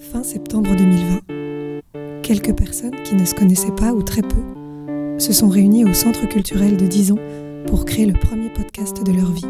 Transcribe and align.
Fin 0.00 0.22
septembre 0.22 0.74
2020. 0.74 2.22
Quelques 2.22 2.56
personnes 2.56 3.02
qui 3.04 3.14
ne 3.14 3.26
se 3.26 3.34
connaissaient 3.34 3.74
pas 3.74 3.92
ou 3.92 4.02
très 4.02 4.22
peu 4.22 5.18
se 5.18 5.34
sont 5.34 5.48
réunies 5.50 5.84
au 5.84 5.92
Centre 5.92 6.26
culturel 6.26 6.78
de 6.78 6.86
Dizon 6.86 7.18
pour 7.66 7.84
créer 7.84 8.06
le 8.06 8.18
premier 8.18 8.48
podcast 8.48 9.04
de 9.04 9.12
leur 9.12 9.30
vie. 9.30 9.46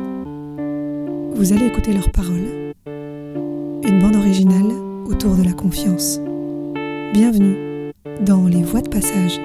Vous 1.36 1.52
allez 1.52 1.66
écouter 1.66 1.92
leurs 1.92 2.10
paroles. 2.10 2.74
Une 2.86 4.00
bande 4.00 4.16
originale 4.16 4.72
autour 5.06 5.36
de 5.36 5.44
la 5.44 5.52
confiance. 5.52 6.18
Bienvenue 7.12 7.92
dans 8.26 8.48
Les 8.48 8.64
Voix 8.64 8.82
de 8.82 8.88
Passage. 8.88 9.40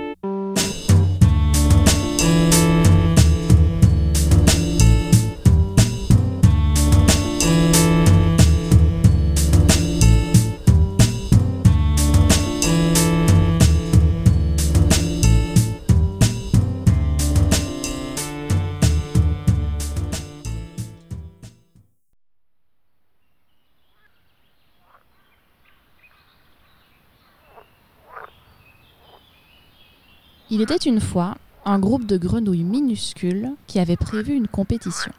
Il 30.55 30.61
était 30.61 30.77
une 30.77 31.01
fois 31.01 31.35
un 31.65 31.79
groupe 31.79 32.05
de 32.05 32.15
grenouilles 32.15 32.63
minuscules 32.63 33.51
qui 33.67 33.77
avait 33.77 33.97
prévu 33.97 34.35
une 34.35 34.47
compétition. 34.47 35.11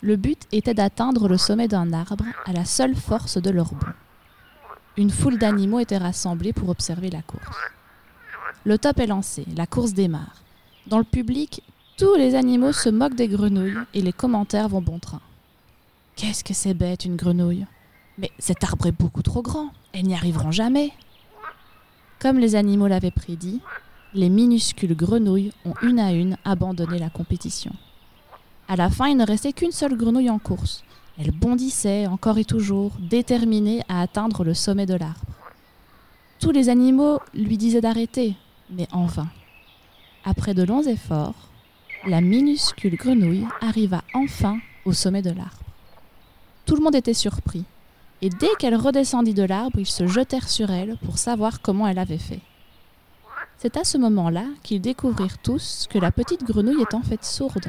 Le 0.00 0.16
but 0.16 0.44
était 0.50 0.72
d'atteindre 0.72 1.28
le 1.28 1.36
sommet 1.36 1.68
d'un 1.68 1.92
arbre 1.92 2.24
à 2.46 2.54
la 2.54 2.64
seule 2.64 2.96
force 2.96 3.36
de 3.36 3.50
leur 3.50 3.74
bond. 3.74 3.92
Une 4.96 5.10
foule 5.10 5.36
d'animaux 5.36 5.78
était 5.78 5.98
rassemblée 5.98 6.54
pour 6.54 6.70
observer 6.70 7.10
la 7.10 7.20
course. 7.20 7.58
Le 8.64 8.78
top 8.78 9.00
est 9.00 9.08
lancé, 9.08 9.44
la 9.54 9.66
course 9.66 9.92
démarre. 9.92 10.42
Dans 10.86 10.96
le 10.96 11.04
public, 11.04 11.62
tous 11.98 12.14
les 12.14 12.34
animaux 12.34 12.72
se 12.72 12.88
moquent 12.88 13.16
des 13.16 13.28
grenouilles 13.28 13.76
et 13.92 14.00
les 14.00 14.14
commentaires 14.14 14.70
vont 14.70 14.80
bon 14.80 15.00
train. 15.00 15.20
Qu'est-ce 16.16 16.44
que 16.44 16.54
c'est 16.54 16.72
bête 16.72 17.04
une 17.04 17.16
grenouille? 17.16 17.66
Mais 18.16 18.30
cet 18.38 18.64
arbre 18.64 18.86
est 18.86 18.98
beaucoup 18.98 19.20
trop 19.22 19.42
grand, 19.42 19.68
elles 19.92 20.06
n'y 20.06 20.14
arriveront 20.14 20.50
jamais. 20.50 20.94
Comme 22.20 22.38
les 22.38 22.54
animaux 22.54 22.86
l'avaient 22.86 23.10
prédit, 23.10 23.60
les 24.12 24.28
minuscules 24.28 24.96
grenouilles 24.96 25.52
ont 25.64 25.74
une 25.82 26.00
à 26.00 26.12
une 26.12 26.36
abandonné 26.44 26.98
la 26.98 27.10
compétition. 27.10 27.72
À 28.68 28.76
la 28.76 28.90
fin, 28.90 29.06
il 29.06 29.16
ne 29.16 29.26
restait 29.26 29.52
qu'une 29.52 29.72
seule 29.72 29.96
grenouille 29.96 30.30
en 30.30 30.38
course. 30.38 30.82
Elle 31.18 31.30
bondissait 31.30 32.06
encore 32.06 32.38
et 32.38 32.44
toujours, 32.44 32.92
déterminée 32.98 33.82
à 33.88 34.00
atteindre 34.00 34.42
le 34.42 34.54
sommet 34.54 34.86
de 34.86 34.94
l'arbre. 34.94 35.20
Tous 36.40 36.50
les 36.50 36.68
animaux 36.68 37.20
lui 37.34 37.58
disaient 37.58 37.80
d'arrêter, 37.80 38.34
mais 38.70 38.88
en 38.92 39.06
vain. 39.06 39.28
Après 40.24 40.54
de 40.54 40.62
longs 40.62 40.82
efforts, 40.82 41.50
la 42.06 42.20
minuscule 42.20 42.96
grenouille 42.96 43.46
arriva 43.60 44.02
enfin 44.14 44.58
au 44.84 44.92
sommet 44.92 45.22
de 45.22 45.30
l'arbre. 45.30 45.58
Tout 46.64 46.76
le 46.76 46.82
monde 46.82 46.94
était 46.94 47.14
surpris, 47.14 47.64
et 48.22 48.30
dès 48.30 48.54
qu'elle 48.58 48.76
redescendit 48.76 49.34
de 49.34 49.42
l'arbre, 49.42 49.78
ils 49.78 49.86
se 49.86 50.06
jetèrent 50.06 50.48
sur 50.48 50.70
elle 50.70 50.96
pour 51.04 51.18
savoir 51.18 51.60
comment 51.60 51.86
elle 51.86 51.98
avait 51.98 52.18
fait. 52.18 52.40
C'est 53.62 53.76
à 53.76 53.84
ce 53.84 53.98
moment-là 53.98 54.46
qu'ils 54.62 54.80
découvrirent 54.80 55.36
tous 55.36 55.86
que 55.90 55.98
la 55.98 56.10
petite 56.10 56.44
grenouille 56.44 56.80
est 56.80 56.94
en 56.94 57.02
fait 57.02 57.22
sourde. 57.22 57.66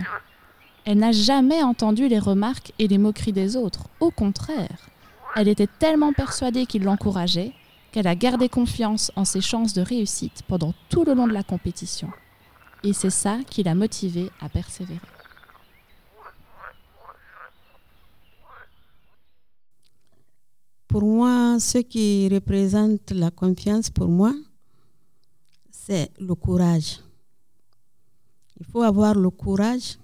Elle 0.86 1.00
n'a 1.00 1.12
jamais 1.12 1.62
entendu 1.64 2.08
les 2.08 2.18
remarques 2.18 2.72
et 2.80 2.88
les 2.88 2.98
moqueries 2.98 3.34
des 3.34 3.58
autres. 3.58 3.90
Au 4.00 4.10
contraire, 4.10 4.90
elle 5.36 5.50
était 5.50 5.68
tellement 5.68 6.14
persuadée 6.14 6.66
qu'ils 6.66 6.84
l'encourageaient 6.84 7.52
qu'elle 7.92 8.08
a 8.08 8.16
gardé 8.16 8.48
confiance 8.48 9.12
en 9.18 9.26
ses 9.26 9.42
chances 9.42 9.74
de 9.74 9.82
réussite 9.82 10.44
pendant 10.48 10.74
tout 10.88 11.04
le 11.04 11.14
long 11.14 11.28
de 11.28 11.34
la 11.34 11.44
compétition. 11.44 12.10
Et 12.86 12.94
c'est 12.94 13.10
ça 13.10 13.40
qui 13.50 13.62
l'a 13.62 13.76
motivée 13.76 14.32
à 14.40 14.48
persévérer. 14.48 14.98
Pour 20.88 21.04
moi, 21.04 21.60
ce 21.60 21.80
qui 21.80 22.30
représente 22.30 23.12
la 23.12 23.30
confiance 23.30 23.90
pour 23.90 24.08
moi, 24.08 24.34
c'est 25.84 26.12
le 26.20 26.36
courage. 26.36 27.00
Il 28.60 28.66
faut 28.68 28.84
avoir 28.84 29.16
le 29.16 29.32
courage. 29.32 29.98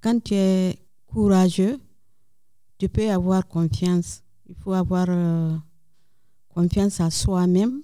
Quand 0.00 0.18
tu 0.24 0.34
es 0.34 0.78
courageux, 1.06 1.78
tu 2.78 2.88
peux 2.88 3.10
avoir 3.10 3.46
confiance. 3.46 4.22
Il 4.48 4.54
faut 4.54 4.72
avoir 4.72 5.06
euh, 5.10 5.54
confiance 6.48 7.00
à 7.00 7.10
soi-même, 7.10 7.82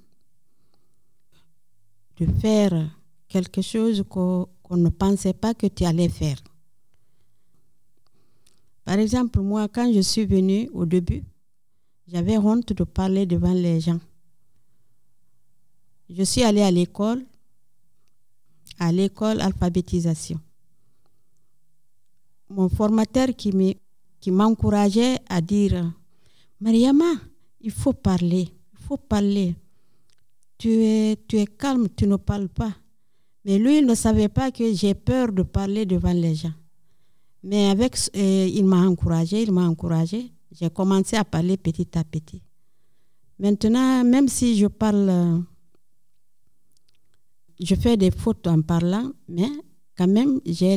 de 2.16 2.26
faire 2.40 2.72
quelque 3.28 3.60
chose 3.60 4.02
qu'on 4.08 4.48
ne 4.70 4.88
pensait 4.88 5.34
pas 5.34 5.52
que 5.52 5.66
tu 5.66 5.84
allais 5.84 6.08
faire. 6.08 6.38
Par 8.86 8.98
exemple, 8.98 9.40
moi, 9.40 9.68
quand 9.68 9.92
je 9.92 10.00
suis 10.00 10.24
venue 10.24 10.70
au 10.72 10.86
début, 10.86 11.22
j'avais 12.08 12.38
honte 12.38 12.72
de 12.72 12.84
parler 12.84 13.26
devant 13.26 13.52
les 13.52 13.80
gens. 13.80 14.00
Je 16.10 16.22
suis 16.22 16.42
allée 16.42 16.62
à 16.62 16.70
l'école, 16.70 17.24
à 18.78 18.92
l'école 18.92 19.40
alphabétisation. 19.40 20.40
Mon 22.50 22.68
formateur 22.68 23.28
qui 23.34 24.30
m'encourageait 24.30 25.18
à 25.28 25.40
dire 25.40 25.92
Mariama, 26.60 27.12
il 27.60 27.70
faut 27.70 27.92
parler, 27.92 28.48
il 28.72 28.78
faut 28.86 28.96
parler. 28.96 29.54
Tu 30.58 30.68
es, 30.70 31.46
calme, 31.58 31.88
tu 31.94 32.06
ne 32.06 32.16
parles 32.16 32.48
pas. 32.48 32.72
Mais 33.44 33.58
lui, 33.58 33.78
il 33.78 33.86
ne 33.86 33.94
savait 33.94 34.28
pas 34.28 34.50
que 34.50 34.72
j'ai 34.72 34.94
peur 34.94 35.32
de 35.32 35.42
parler 35.42 35.84
devant 35.84 36.12
les 36.12 36.34
gens. 36.34 36.52
Mais 37.42 37.68
avec, 37.68 37.96
euh, 38.16 38.48
il 38.50 38.64
m'a 38.64 38.86
encouragé, 38.86 39.42
il 39.42 39.52
m'a 39.52 39.68
encouragé. 39.68 40.32
J'ai 40.52 40.70
commencé 40.70 41.16
à 41.16 41.24
parler 41.24 41.56
petit 41.56 41.88
à 41.98 42.04
petit. 42.04 42.40
Maintenant, 43.38 44.04
même 44.04 44.28
si 44.28 44.56
je 44.56 44.66
parle, 44.68 45.42
je 47.60 47.74
fais 47.74 47.96
des 47.96 48.10
fautes 48.10 48.46
en 48.46 48.62
parlant, 48.62 49.12
mais 49.28 49.48
quand 49.96 50.08
même, 50.08 50.40
j'ai 50.44 50.76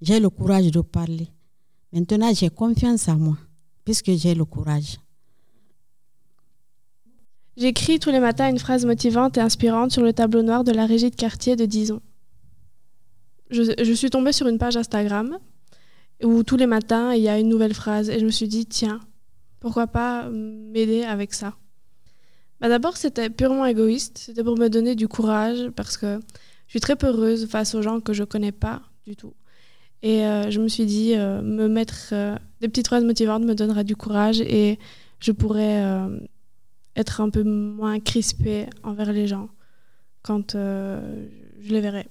le 0.00 0.28
courage 0.28 0.70
de 0.70 0.80
parler. 0.80 1.28
Maintenant, 1.92 2.32
j'ai 2.34 2.48
confiance 2.50 3.08
en 3.08 3.16
moi, 3.16 3.38
puisque 3.84 4.12
j'ai 4.12 4.34
le 4.34 4.44
courage. 4.44 4.98
J'écris 7.56 7.98
tous 7.98 8.10
les 8.10 8.20
matins 8.20 8.48
une 8.48 8.58
phrase 8.58 8.86
motivante 8.86 9.36
et 9.36 9.40
inspirante 9.40 9.92
sur 9.92 10.02
le 10.02 10.12
tableau 10.12 10.42
noir 10.42 10.64
de 10.64 10.72
la 10.72 10.86
régie 10.86 11.10
de 11.10 11.16
quartier 11.16 11.54
de 11.54 11.66
Dizon 11.66 12.00
je, 13.52 13.92
suis 13.92 14.10
tombée 14.10 14.32
sur 14.32 14.48
une 14.48 14.58
page 14.58 14.76
Instagram 14.76 15.38
où 16.22 16.42
tous 16.42 16.56
les 16.56 16.66
matins, 16.66 17.14
il 17.14 17.22
y 17.22 17.28
a 17.28 17.38
une 17.38 17.48
nouvelle 17.48 17.74
phrase. 17.74 18.08
Et 18.08 18.18
je 18.18 18.24
me 18.24 18.30
suis 18.30 18.48
dit, 18.48 18.66
tiens, 18.66 19.00
pourquoi 19.60 19.86
pas 19.86 20.28
m'aider 20.30 21.02
avec 21.02 21.34
ça? 21.34 21.54
Bah 22.62 22.68
D'abord, 22.68 22.96
c'était 22.96 23.28
purement 23.28 23.66
égoïste. 23.66 24.18
C'était 24.18 24.44
pour 24.44 24.56
me 24.56 24.68
donner 24.68 24.94
du 24.94 25.08
courage 25.08 25.68
parce 25.74 25.96
que 25.96 26.20
je 26.66 26.70
suis 26.70 26.80
très 26.80 26.96
peureuse 26.96 27.48
face 27.48 27.74
aux 27.74 27.82
gens 27.82 28.00
que 28.00 28.12
je 28.12 28.24
connais 28.24 28.52
pas 28.52 28.82
du 29.04 29.16
tout. 29.16 29.34
Et 30.02 30.24
euh, 30.24 30.50
je 30.50 30.60
me 30.60 30.68
suis 30.68 30.86
dit, 30.86 31.14
euh, 31.14 31.42
me 31.42 31.68
mettre 31.68 32.10
euh, 32.12 32.36
des 32.60 32.68
petites 32.68 32.86
phrases 32.86 33.04
motivantes 33.04 33.44
me 33.44 33.54
donnera 33.54 33.84
du 33.84 33.96
courage 33.96 34.40
et 34.40 34.78
je 35.20 35.32
pourrais 35.32 35.84
être 36.96 37.20
un 37.20 37.30
peu 37.30 37.44
moins 37.44 38.00
crispée 38.00 38.66
envers 38.82 39.12
les 39.12 39.28
gens 39.28 39.48
quand 40.22 40.52
je 40.54 41.68
les 41.68 41.80
verrai. 41.80 42.08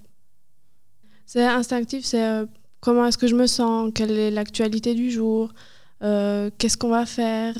C'est 1.25 1.45
instinctif, 1.45 2.05
c'est 2.05 2.45
comment 2.79 3.05
est-ce 3.05 3.17
que 3.17 3.27
je 3.27 3.35
me 3.35 3.47
sens, 3.47 3.91
quelle 3.93 4.11
est 4.11 4.31
l'actualité 4.31 4.95
du 4.95 5.11
jour, 5.11 5.53
qu'est-ce 5.99 6.77
qu'on 6.77 6.89
va 6.89 7.05
faire? 7.05 7.55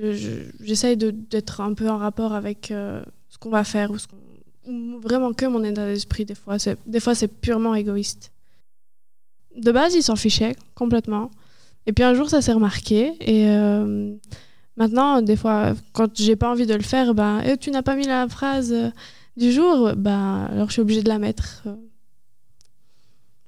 Euh, 0.00 0.44
j'essaye 0.60 0.96
d'être 0.96 1.60
un 1.60 1.74
peu 1.74 1.88
en 1.88 1.98
rapport 1.98 2.32
avec 2.32 2.66
ce 2.68 3.38
qu'on 3.38 3.50
va 3.50 3.64
faire 3.64 3.90
ou, 3.90 3.96
vraiment 5.00 5.32
que 5.32 5.46
mon 5.46 5.64
état 5.64 5.86
d'esprit 5.86 6.24
des 6.24 6.34
fois. 6.34 6.56
Des 6.86 7.00
fois, 7.00 7.14
c'est 7.14 7.28
purement 7.28 7.74
égoïste. 7.74 8.32
De 9.56 9.72
base, 9.72 9.94
il 9.94 10.02
s'en 10.02 10.16
fichait 10.16 10.54
complètement. 10.74 11.30
Et 11.86 11.92
puis 11.92 12.04
un 12.04 12.14
jour, 12.14 12.30
ça 12.30 12.40
s'est 12.40 12.52
remarqué. 12.52 13.12
Et 13.20 13.46
maintenant, 14.76 15.22
des 15.22 15.36
fois, 15.36 15.74
quand 15.92 16.16
j'ai 16.16 16.36
pas 16.36 16.50
envie 16.50 16.66
de 16.66 16.74
le 16.74 16.82
faire, 16.82 17.14
ben, 17.14 17.42
eh, 17.44 17.56
tu 17.56 17.70
n'as 17.70 17.82
pas 17.82 17.96
mis 17.96 18.06
la 18.06 18.28
phrase 18.28 18.74
du 19.36 19.50
jour, 19.50 19.92
ben, 19.96 20.48
alors 20.52 20.68
je 20.68 20.74
suis 20.74 20.82
obligée 20.82 21.02
de 21.02 21.08
la 21.08 21.18
mettre 21.18 21.64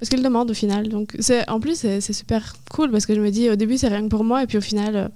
parce 0.02 0.10
qu'il 0.10 0.22
demande 0.24 0.50
au 0.50 0.54
final. 0.54 0.88
Donc, 0.88 1.16
en 1.46 1.60
plus, 1.60 1.78
c'est 1.78 2.12
super 2.12 2.56
cool 2.72 2.90
parce 2.90 3.06
que 3.06 3.14
je 3.14 3.20
me 3.20 3.30
dis, 3.30 3.48
au 3.48 3.54
début, 3.54 3.78
c'est 3.78 3.86
rien 3.86 4.02
que 4.02 4.08
pour 4.08 4.24
moi, 4.24 4.42
et 4.42 4.48
puis 4.48 4.58
au 4.58 4.60
final, 4.60 5.12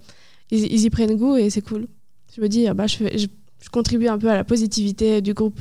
ils, 0.51 0.85
y 0.85 0.91
prennent 0.91 1.17
goût 1.17 1.37
et 1.37 1.51
c'est 1.51 1.63
cool. 1.63 1.87
Je 2.35 2.41
me 2.41 2.49
dis, 2.49 2.67
ah 2.67 2.75
bah, 2.75 2.87
je, 2.87 2.99
je, 3.17 3.27
contribue 3.71 4.07
un 4.07 4.19
peu 4.19 4.31
à 4.31 4.37
la 4.37 4.45
positivité 4.45 5.21
du 5.21 5.35
groupe 5.35 5.59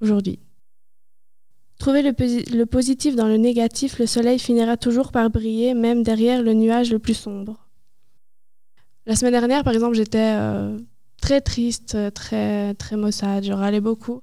aujourd'hui. 0.00 0.38
Trouver 1.78 2.02
le, 2.02 2.12
le 2.56 2.66
positif 2.66 3.16
dans 3.16 3.26
le 3.26 3.38
négatif, 3.38 3.98
le 3.98 4.06
soleil 4.06 4.38
finira 4.38 4.76
toujours 4.76 5.12
par 5.12 5.30
briller, 5.30 5.74
même 5.74 6.02
derrière 6.02 6.42
le 6.42 6.52
nuage 6.52 6.92
le 6.92 6.98
plus 6.98 7.14
sombre. 7.14 7.70
La 9.06 9.16
semaine 9.16 9.32
dernière, 9.32 9.64
par 9.64 9.72
exemple, 9.72 9.96
j'étais 9.96 10.34
euh, 10.36 10.78
très 11.20 11.40
triste, 11.40 11.96
très, 12.14 12.74
très 12.74 12.96
maussade, 12.96 13.44
je 13.44 13.52
râlais 13.52 13.80
beaucoup. 13.80 14.22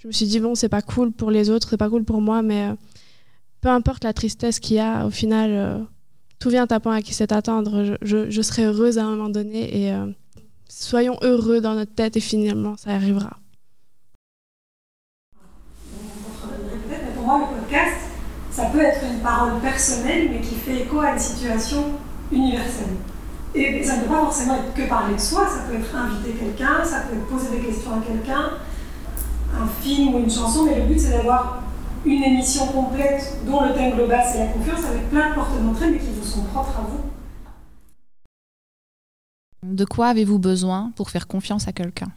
Je 0.00 0.08
me 0.08 0.12
suis 0.12 0.26
dit, 0.26 0.40
bon, 0.40 0.54
c'est 0.54 0.68
pas 0.68 0.82
cool 0.82 1.12
pour 1.12 1.30
les 1.30 1.48
autres, 1.48 1.70
c'est 1.70 1.76
pas 1.76 1.88
cool 1.88 2.04
pour 2.04 2.20
moi, 2.20 2.42
mais 2.42 2.68
euh, 2.68 2.74
peu 3.60 3.68
importe 3.68 4.04
la 4.04 4.12
tristesse 4.12 4.60
qu'il 4.60 4.76
y 4.76 4.80
a, 4.80 5.06
au 5.06 5.10
final, 5.10 5.50
euh, 5.52 5.78
tout 6.38 6.50
vient 6.50 6.66
à 6.68 6.80
point 6.80 6.96
à 6.96 7.02
qui 7.02 7.14
sait 7.14 7.32
attendre. 7.32 7.96
Je, 8.02 8.42
serai 8.42 8.64
heureuse 8.64 8.98
à 8.98 9.04
un 9.04 9.10
moment 9.10 9.28
donné 9.28 9.86
et 9.86 9.94
soyons 10.68 11.16
heureux 11.22 11.60
dans 11.60 11.74
notre 11.74 11.94
tête 11.94 12.16
et 12.16 12.20
finalement, 12.20 12.76
ça 12.76 12.90
arrivera. 12.90 13.38
Pour 17.16 17.26
moi, 17.26 17.48
le 17.50 17.60
podcast, 17.60 17.96
ça 18.50 18.66
peut 18.66 18.80
être 18.80 19.00
une 19.04 19.20
parole 19.20 19.60
personnelle, 19.60 20.28
mais 20.30 20.40
qui 20.40 20.54
fait 20.54 20.82
écho 20.82 21.00
à 21.00 21.12
une 21.12 21.18
situation 21.18 21.92
universelle. 22.30 22.96
Et 23.54 23.82
ça 23.84 23.96
ne 23.96 24.02
peut 24.02 24.08
pas 24.08 24.20
forcément 24.20 24.56
être 24.56 24.74
que 24.74 24.88
parler 24.88 25.14
de 25.14 25.20
soi, 25.20 25.46
ça 25.46 25.64
peut 25.68 25.76
être 25.76 25.94
inviter 25.94 26.32
quelqu'un, 26.32 26.84
ça 26.84 27.02
peut 27.02 27.16
être 27.16 27.26
poser 27.26 27.56
des 27.56 27.64
questions 27.64 27.92
à 27.92 28.00
quelqu'un, 28.04 28.50
un 29.54 29.66
film 29.80 30.14
ou 30.14 30.18
une 30.18 30.30
chanson, 30.30 30.64
mais 30.64 30.80
le 30.80 30.86
but 30.86 30.98
c'est 30.98 31.10
d'avoir 31.10 31.62
une 32.04 32.22
émission 32.22 32.66
complète 32.68 33.38
dont 33.46 33.64
le 33.64 33.74
thème 33.74 33.94
global 33.94 34.22
c'est 34.30 34.38
la 34.38 34.46
confiance 34.52 34.84
avec 34.84 35.08
plein 35.10 35.30
de 35.30 35.34
portes 35.34 35.62
d'entrée 35.62 35.90
mais 35.90 35.98
qui 35.98 36.10
vous 36.10 36.22
sont 36.22 36.42
propres 36.44 36.78
à 36.78 36.82
vous. 36.82 37.00
De 39.62 39.84
quoi 39.84 40.08
avez-vous 40.08 40.38
besoin 40.38 40.92
pour 40.96 41.10
faire 41.10 41.26
confiance 41.26 41.66
à 41.68 41.72
quelqu'un? 41.72 42.12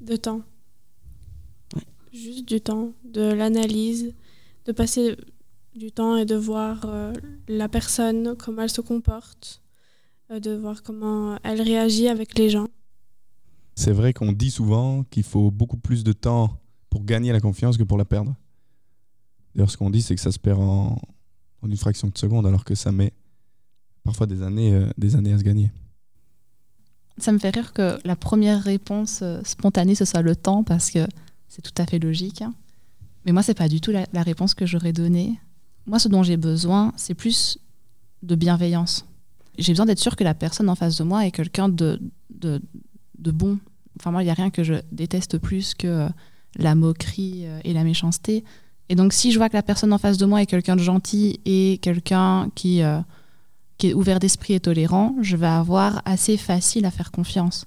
De 0.00 0.16
temps. 0.16 0.40
Juste 2.12 2.48
du 2.48 2.60
temps, 2.60 2.92
de 3.04 3.20
l'analyse, 3.20 4.14
de 4.64 4.72
passer 4.72 5.16
du 5.76 5.92
temps 5.92 6.16
et 6.16 6.24
de 6.24 6.34
voir 6.34 6.80
euh, 6.86 7.12
la 7.46 7.68
personne, 7.68 8.34
comment 8.36 8.62
elle 8.62 8.70
se 8.70 8.80
comporte, 8.80 9.62
euh, 10.30 10.40
de 10.40 10.52
voir 10.56 10.82
comment 10.82 11.38
elle 11.44 11.60
réagit 11.60 12.08
avec 12.08 12.36
les 12.38 12.50
gens. 12.50 12.66
C'est 13.76 13.92
vrai 13.92 14.12
qu'on 14.12 14.32
dit 14.32 14.50
souvent 14.50 15.04
qu'il 15.04 15.22
faut 15.22 15.50
beaucoup 15.50 15.76
plus 15.76 16.02
de 16.02 16.12
temps 16.12 16.58
pour 16.90 17.04
gagner 17.04 17.32
la 17.32 17.40
confiance 17.40 17.76
que 17.76 17.82
pour 17.82 17.98
la 17.98 18.04
perdre. 18.04 18.34
D'ailleurs, 19.54 19.70
ce 19.70 19.76
qu'on 19.76 19.90
dit, 19.90 20.02
c'est 20.02 20.14
que 20.14 20.20
ça 20.20 20.32
se 20.32 20.38
perd 20.38 20.60
en, 20.60 21.00
une 21.64 21.76
fraction 21.76 22.08
de 22.08 22.18
seconde, 22.18 22.46
alors 22.46 22.64
que 22.64 22.74
ça 22.74 22.92
met 22.92 23.12
parfois 24.04 24.26
des 24.26 24.42
années, 24.42 24.74
euh, 24.74 24.90
des 24.98 25.16
années 25.16 25.32
à 25.32 25.38
se 25.38 25.42
gagner. 25.42 25.70
Ça 27.18 27.32
me 27.32 27.38
fait 27.38 27.50
rire 27.50 27.72
que 27.72 27.98
la 28.04 28.16
première 28.16 28.62
réponse 28.62 29.20
euh, 29.22 29.40
spontanée, 29.44 29.94
ce 29.94 30.04
soit 30.04 30.22
le 30.22 30.36
temps, 30.36 30.64
parce 30.64 30.90
que 30.90 31.06
c'est 31.48 31.62
tout 31.62 31.74
à 31.80 31.86
fait 31.86 31.98
logique. 31.98 32.42
Hein. 32.42 32.54
Mais 33.24 33.32
moi, 33.32 33.42
c'est 33.42 33.54
pas 33.54 33.68
du 33.68 33.80
tout 33.80 33.90
la, 33.90 34.22
réponse 34.22 34.54
que 34.54 34.66
j'aurais 34.66 34.92
donnée. 34.92 35.38
Moi, 35.86 35.98
ce 35.98 36.08
dont 36.08 36.22
j'ai 36.22 36.36
besoin, 36.36 36.92
c'est 36.96 37.14
plus 37.14 37.58
de 38.22 38.34
bienveillance 38.34 39.04
j'ai 39.60 39.72
besoin 39.72 39.86
d'être 39.86 39.98
sûr 39.98 40.16
que 40.16 40.24
la 40.24 40.34
personne 40.34 40.68
en 40.68 40.74
face 40.74 40.96
de 40.98 41.04
moi 41.04 41.26
est 41.26 41.30
quelqu'un 41.30 41.68
de, 41.68 42.00
de, 42.30 42.60
bon. 43.18 43.58
Enfin, 43.98 44.10
moi, 44.10 44.22
il 44.22 44.26
n'y 44.26 44.30
a 44.30 44.34
rien 44.34 44.50
que 44.50 44.64
je 44.64 44.74
déteste 44.90 45.38
plus 45.38 45.74
que 45.74 46.08
la 46.56 46.74
moquerie 46.74 47.42
euh, 47.44 47.60
et 47.64 47.72
la 47.72 47.84
méchanceté. 47.84 48.44
Et 48.88 48.94
donc, 48.94 49.12
si 49.12 49.30
je 49.32 49.38
vois 49.38 49.48
que 49.48 49.56
la 49.56 49.62
personne 49.62 49.92
en 49.92 49.98
face 49.98 50.18
de 50.18 50.26
moi 50.26 50.42
est 50.42 50.46
quelqu'un 50.46 50.76
de 50.76 50.82
gentil 50.82 51.40
et 51.44 51.78
quelqu'un 51.80 52.50
qui, 52.54 52.82
euh, 52.82 52.98
qui 53.78 53.88
est 53.88 53.94
ouvert 53.94 54.18
d'esprit 54.18 54.54
et 54.54 54.60
tolérant, 54.60 55.14
je 55.20 55.36
vais 55.36 55.46
avoir 55.46 56.02
assez 56.04 56.36
facile 56.36 56.84
à 56.84 56.90
faire 56.90 57.12
confiance. 57.12 57.66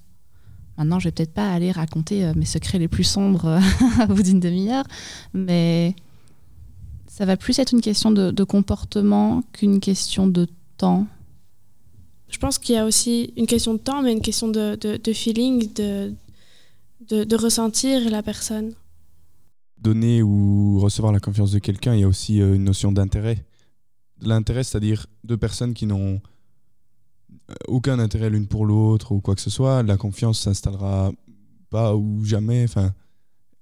Maintenant, 0.78 1.00
je 1.00 1.06
vais 1.06 1.12
peut-être 1.12 1.34
pas 1.34 1.52
aller 1.52 1.72
raconter 1.72 2.32
mes 2.36 2.46
secrets 2.46 2.80
les 2.80 2.88
plus 2.88 3.04
sombres 3.04 3.60
à 4.00 4.08
bout 4.08 4.24
d'une 4.24 4.40
demi-heure, 4.40 4.86
mais 5.34 5.96
ça 7.08 7.26
va 7.26 7.38
plus 7.38 7.60
être 7.60 7.74
une 7.74 7.82
question 7.82 8.10
de, 8.10 8.32
de 8.32 8.44
comportement 8.44 9.44
qu'une 9.54 9.80
question 9.80 10.28
de 10.28 10.48
temps. 10.78 11.06
Je 12.34 12.40
pense 12.40 12.58
qu'il 12.58 12.74
y 12.74 12.78
a 12.80 12.86
aussi 12.86 13.32
une 13.38 13.46
question 13.46 13.74
de 13.76 13.80
temps, 13.80 14.02
mais 14.02 14.12
une 14.12 14.22
question 14.22 14.48
de, 14.48 14.76
de, 14.76 15.14
feeling, 15.14 15.72
de, 15.76 16.12
de, 17.10 17.36
ressentir 17.36 18.10
la 18.10 18.24
personne. 18.24 18.74
Donner 19.78 20.24
ou 20.24 20.80
recevoir 20.80 21.12
la 21.12 21.20
confiance 21.20 21.52
de 21.52 21.60
quelqu'un, 21.60 21.94
il 21.94 22.02
y 22.02 22.04
a 22.04 22.08
aussi 22.08 22.42
euh, 22.42 22.56
une 22.56 22.64
notion 22.64 22.92
d'intérêt. 22.92 23.46
L'intérêt, 24.22 24.64
c'est-à-dire 24.64 25.08
deux 25.24 25.38
personnes 25.38 25.74
qui 25.74 25.86
n'ont 25.86 26.22
euh, 27.50 27.54
aucun 27.68 28.00
intérêt 28.00 28.30
l'une 28.30 28.48
pour 28.48 28.66
l'autre 28.66 29.12
ou 29.12 29.20
quoi 29.20 29.36
que 29.36 29.42
ce 29.42 29.50
soit, 29.50 29.84
la 29.84 29.98
confiance 29.98 30.40
s'installera 30.40 31.12
pas 31.70 31.96
ou 31.96 32.24
jamais. 32.24 32.66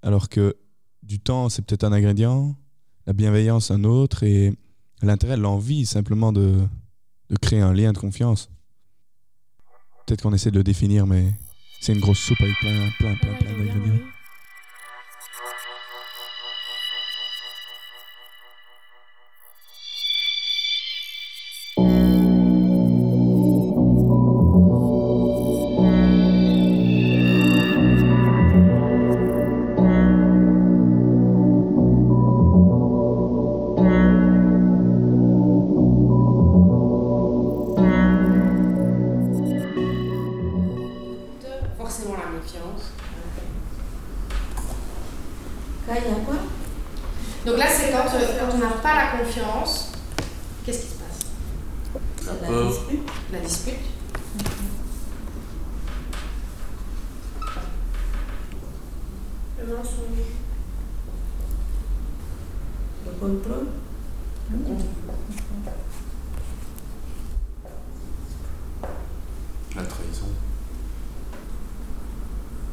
Alors 0.04 0.30
que 0.30 0.56
du 1.02 1.20
temps, 1.20 1.50
c'est 1.50 1.64
peut-être 1.64 1.84
un 1.84 1.94
ingrédient, 1.94 2.56
la 3.08 3.14
bienveillance 3.14 3.72
un 3.72 3.84
autre, 3.84 4.24
et 4.24 4.54
l'intérêt, 5.02 5.38
l'envie 5.38 5.86
simplement 5.86 6.32
de, 6.32 6.60
de 7.30 7.36
créer 7.38 7.62
un 7.62 7.74
lien 7.74 7.94
de 7.94 7.98
confiance. 7.98 8.50
Peut-être 10.06 10.22
qu'on 10.22 10.34
essaie 10.34 10.52
de 10.52 10.58
le 10.58 10.64
définir, 10.64 11.08
mais 11.08 11.34
c'est 11.81 11.94
une 11.94 12.00
grosse 12.00 12.19
soupe 12.19 12.39
avec 12.42 12.56
plein, 12.60 12.89
plein, 13.00 13.16
plein, 13.16 13.33
plein 13.33 13.51
d'ingrédients. 13.54 14.20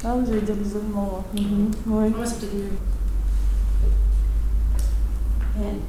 Ah, 0.04 0.14
vous 0.14 0.30
allez 0.30 0.40
dire 0.40 0.54
l'isolement. 0.54 1.24
Mhm. 1.34 1.70
Ouais. 1.86 2.08
Moi, 2.08 2.24
c'est 2.24 2.40
peut-être 2.40 2.54
mieux. 2.54 2.78
Haine. 5.60 5.80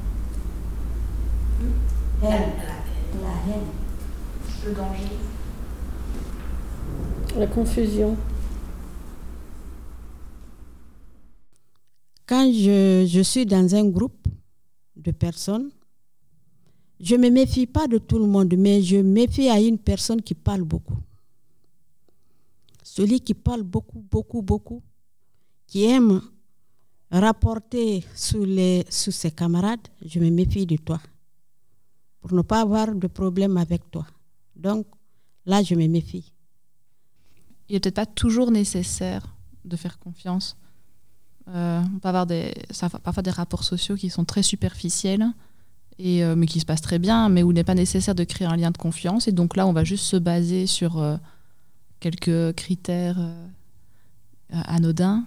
Haine. 2.22 2.52
La 3.22 3.52
haine. 3.52 3.68
Le 4.66 4.72
danger. 4.72 5.16
La 7.38 7.46
confusion. 7.46 8.16
Quand 12.30 12.52
je, 12.52 13.06
je 13.08 13.22
suis 13.22 13.44
dans 13.44 13.74
un 13.74 13.84
groupe 13.88 14.28
de 14.94 15.10
personnes, 15.10 15.72
je 17.00 17.16
ne 17.16 17.22
me 17.22 17.30
méfie 17.30 17.66
pas 17.66 17.88
de 17.88 17.98
tout 17.98 18.20
le 18.20 18.26
monde, 18.26 18.54
mais 18.56 18.82
je 18.82 18.98
méfie 18.98 19.48
à 19.48 19.60
une 19.60 19.78
personne 19.78 20.22
qui 20.22 20.34
parle 20.34 20.62
beaucoup. 20.62 20.96
Celui 22.84 23.20
qui 23.20 23.34
parle 23.34 23.64
beaucoup, 23.64 23.98
beaucoup, 24.08 24.42
beaucoup, 24.42 24.80
qui 25.66 25.86
aime 25.86 26.22
rapporter 27.10 28.04
sous, 28.14 28.44
les, 28.44 28.86
sous 28.88 29.10
ses 29.10 29.32
camarades, 29.32 29.88
je 30.00 30.20
me 30.20 30.30
méfie 30.30 30.66
de 30.66 30.76
toi 30.76 31.00
pour 32.20 32.32
ne 32.32 32.42
pas 32.42 32.60
avoir 32.60 32.94
de 32.94 33.08
problème 33.08 33.56
avec 33.56 33.90
toi. 33.90 34.06
Donc 34.54 34.86
là, 35.46 35.64
je 35.64 35.74
me 35.74 35.88
méfie. 35.88 36.32
Il 37.68 37.72
n'est 37.72 37.80
peut-être 37.80 37.96
pas 37.96 38.06
toujours 38.06 38.52
nécessaire 38.52 39.34
de 39.64 39.74
faire 39.74 39.98
confiance. 39.98 40.56
Euh, 41.48 41.82
on 41.94 41.98
peut 41.98 42.08
avoir 42.08 42.26
des, 42.26 42.54
parfois 43.02 43.22
des 43.22 43.30
rapports 43.30 43.64
sociaux 43.64 43.96
qui 43.96 44.10
sont 44.10 44.24
très 44.24 44.42
superficiels, 44.42 45.32
et, 46.00 46.24
euh, 46.24 46.34
mais 46.34 46.46
qui 46.46 46.60
se 46.60 46.64
passent 46.64 46.80
très 46.80 46.98
bien, 46.98 47.28
mais 47.28 47.42
où 47.42 47.50
il 47.50 47.54
n'est 47.54 47.64
pas 47.64 47.74
nécessaire 47.74 48.14
de 48.14 48.24
créer 48.24 48.48
un 48.48 48.56
lien 48.56 48.70
de 48.70 48.78
confiance. 48.78 49.28
Et 49.28 49.32
donc 49.32 49.56
là, 49.56 49.66
on 49.66 49.72
va 49.72 49.84
juste 49.84 50.04
se 50.04 50.16
baser 50.16 50.66
sur 50.66 50.98
euh, 50.98 51.16
quelques 52.00 52.54
critères 52.54 53.18
euh, 53.18 53.46
anodins. 54.50 55.24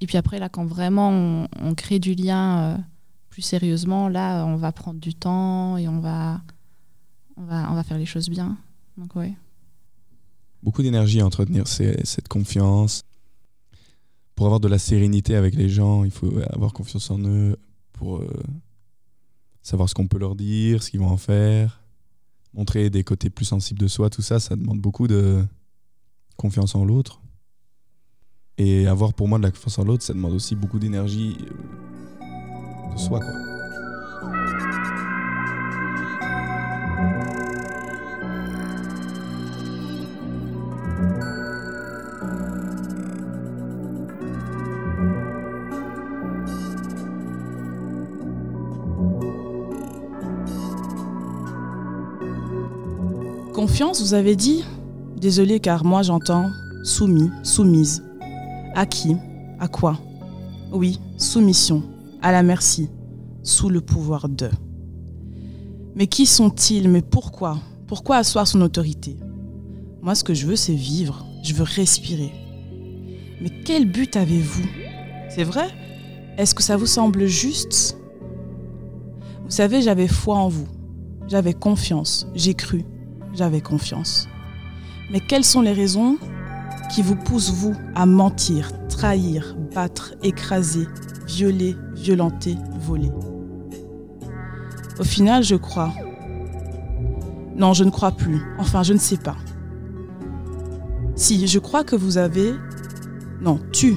Et 0.00 0.06
puis 0.06 0.16
après, 0.16 0.38
là, 0.38 0.48
quand 0.48 0.64
vraiment 0.64 1.46
on, 1.60 1.74
crée 1.74 1.98
du 1.98 2.14
lien 2.14 2.82
plus 3.30 3.42
sérieusement, 3.42 4.08
là, 4.08 4.44
on 4.44 4.56
va 4.56 4.72
prendre 4.72 4.98
du 4.98 5.14
temps 5.14 5.76
et 5.76 5.88
on 5.88 6.00
va, 6.00 6.40
on 7.36 7.44
va, 7.44 7.70
on 7.70 7.74
va 7.74 7.82
faire 7.84 7.98
les 7.98 8.06
choses 8.06 8.28
bien. 8.28 8.56
Donc, 8.96 9.14
ouais. 9.16 9.34
Beaucoup 10.62 10.82
d'énergie 10.82 11.20
à 11.20 11.26
entretenir 11.26 11.66
cette 11.68 12.28
confiance. 12.28 13.02
Pour 14.34 14.46
avoir 14.46 14.60
de 14.60 14.68
la 14.68 14.78
sérénité 14.78 15.36
avec 15.36 15.54
les 15.54 15.68
gens, 15.68 16.04
il 16.04 16.10
faut 16.10 16.32
avoir 16.52 16.72
confiance 16.72 17.10
en 17.10 17.20
eux 17.20 17.56
pour 17.92 18.18
euh, 18.18 18.28
savoir 19.62 19.88
ce 19.88 19.94
qu'on 19.94 20.08
peut 20.08 20.18
leur 20.18 20.34
dire, 20.34 20.82
ce 20.82 20.90
qu'ils 20.90 21.00
vont 21.00 21.08
en 21.08 21.16
faire. 21.16 21.80
montrer 22.52 22.90
des 22.90 23.04
côtés 23.04 23.30
plus 23.30 23.44
sensibles 23.46 23.80
de 23.80 23.88
soi, 23.88 24.10
tout 24.10 24.22
ça, 24.22 24.40
ça 24.40 24.56
demande 24.56 24.80
beaucoup 24.80 25.08
de 25.08 25.44
confiance 26.36 26.74
en 26.74 26.84
l'autre. 26.84 27.20
Et 28.58 28.86
avoir 28.86 29.14
pour 29.14 29.26
moi 29.28 29.38
de 29.38 29.44
la 29.44 29.50
confiance 29.50 29.78
en 29.78 29.84
l'autre, 29.84 30.04
ça 30.04 30.12
demande 30.12 30.32
aussi 30.32 30.54
beaucoup 30.54 30.78
d'énergie 30.78 31.36
euh, 31.50 32.94
de 32.94 32.98
soi. 32.98 33.20
Quoi. 33.20 33.53
Confiance, 53.66 54.02
vous 54.02 54.12
avez 54.12 54.36
dit 54.36 54.62
Désolé 55.16 55.58
car 55.58 55.86
moi 55.86 56.02
j'entends 56.02 56.50
soumis, 56.82 57.30
soumise. 57.42 58.04
À 58.74 58.84
qui? 58.84 59.16
À 59.58 59.68
quoi? 59.68 59.98
Oui, 60.70 61.00
soumission, 61.16 61.82
à 62.20 62.30
la 62.30 62.42
merci, 62.42 62.90
sous 63.42 63.70
le 63.70 63.80
pouvoir 63.80 64.28
de. 64.28 64.50
Mais 65.94 66.08
qui 66.08 66.26
sont-ils? 66.26 66.90
Mais 66.90 67.00
pourquoi? 67.00 67.56
Pourquoi 67.86 68.18
asseoir 68.18 68.46
son 68.46 68.60
autorité? 68.60 69.16
Moi 70.02 70.14
ce 70.14 70.24
que 70.24 70.34
je 70.34 70.46
veux 70.46 70.56
c'est 70.56 70.74
vivre, 70.74 71.24
je 71.42 71.54
veux 71.54 71.64
respirer. 71.64 72.34
Mais 73.40 73.48
quel 73.64 73.90
but 73.90 74.14
avez-vous? 74.14 74.68
C'est 75.30 75.44
vrai? 75.44 75.68
Est-ce 76.36 76.54
que 76.54 76.62
ça 76.62 76.76
vous 76.76 76.84
semble 76.84 77.24
juste? 77.24 77.96
Vous 79.42 79.50
savez, 79.50 79.80
j'avais 79.80 80.06
foi 80.06 80.36
en 80.36 80.48
vous, 80.50 80.68
j'avais 81.28 81.54
confiance, 81.54 82.26
j'ai 82.34 82.52
cru 82.52 82.84
j'avais 83.34 83.60
confiance. 83.60 84.28
Mais 85.10 85.20
quelles 85.20 85.44
sont 85.44 85.60
les 85.60 85.72
raisons 85.72 86.16
qui 86.90 87.02
vous 87.02 87.16
poussent, 87.16 87.52
vous, 87.52 87.74
à 87.94 88.06
mentir, 88.06 88.70
trahir, 88.88 89.56
battre, 89.74 90.14
écraser, 90.22 90.86
violer, 91.26 91.76
violenter, 91.94 92.56
voler? 92.80 93.10
Au 94.98 95.04
final, 95.04 95.42
je 95.42 95.56
crois. 95.56 95.92
Non, 97.56 97.72
je 97.72 97.84
ne 97.84 97.90
crois 97.90 98.12
plus. 98.12 98.40
Enfin, 98.58 98.82
je 98.82 98.92
ne 98.92 98.98
sais 98.98 99.16
pas. 99.16 99.36
Si, 101.16 101.46
je 101.46 101.58
crois 101.58 101.84
que 101.84 101.96
vous 101.96 102.18
avez... 102.18 102.54
Non, 103.40 103.60
tu. 103.72 103.96